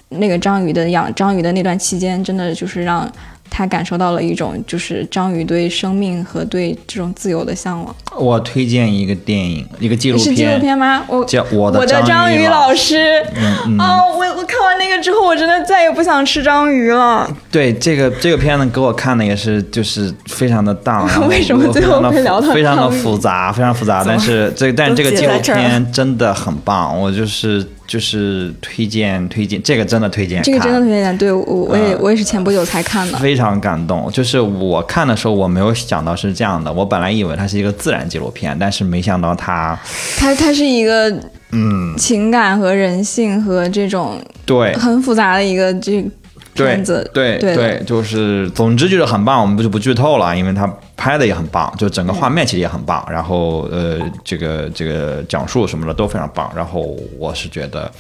[0.10, 3.12] 那个章鱼的养章鱼的那段期间，真的就是让
[3.56, 7.96] 他感受到了一种就是章鱼对生命和对这种自由的向往。
[8.18, 11.06] 我推荐一个电影，一个纪录片是纪录片吗？
[11.08, 13.22] 我叫《我的章鱼鱼老师。
[13.36, 17.30] 嗯嗯，哦，我我看完那个之后，我真的再也不想吃章鱼了。
[17.52, 33.18] 对这个这个片子给我看的也是就是非常的荡，然 为什么最后会聊到非常的复杂，非常复杂，但是这但是这个纪录片真的很棒，我就是就是推荐推荐这个真的推荐，这个真的推荐，对我我也嗯我也是前不久才看的。
[33.20, 39.78] 非常感动，就是我看的时候我没有想到是这样的，我本来以为它是一个自然纪录片，但是没想到它，
[40.18, 41.10] 它它是一个
[41.52, 46.12] 嗯，情感和人性和这种对，很复杂的一个这对
[46.54, 47.10] 片子。
[47.14, 57.92] 对对对，就是总之就是很棒，我们就不剧透了，因为它拍的也很棒，就整个画面其实也很棒，然后呃，这个这个讲述什么的都非常棒，然后我是觉得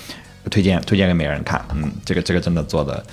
[0.51, 3.03] 推荐推荐给每个人看，嗯，这个这个真的做的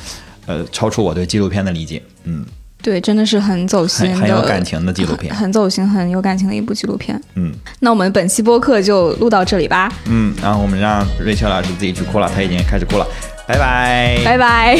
[0.46, 2.44] 呃超出我对纪录片的理解，嗯，
[2.82, 7.20] 对，真的是很走心，很很有感情的纪录片很，很走心、很有感情的一部纪录片。
[7.34, 13.06] 嗯那我们本期播客就录到这里吧，嗯，然后我们让瑞秋老师自己去哭了，他已经开始哭了，
[13.50, 14.76] 拜拜，拜拜。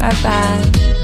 [0.00, 0.97] 拜拜。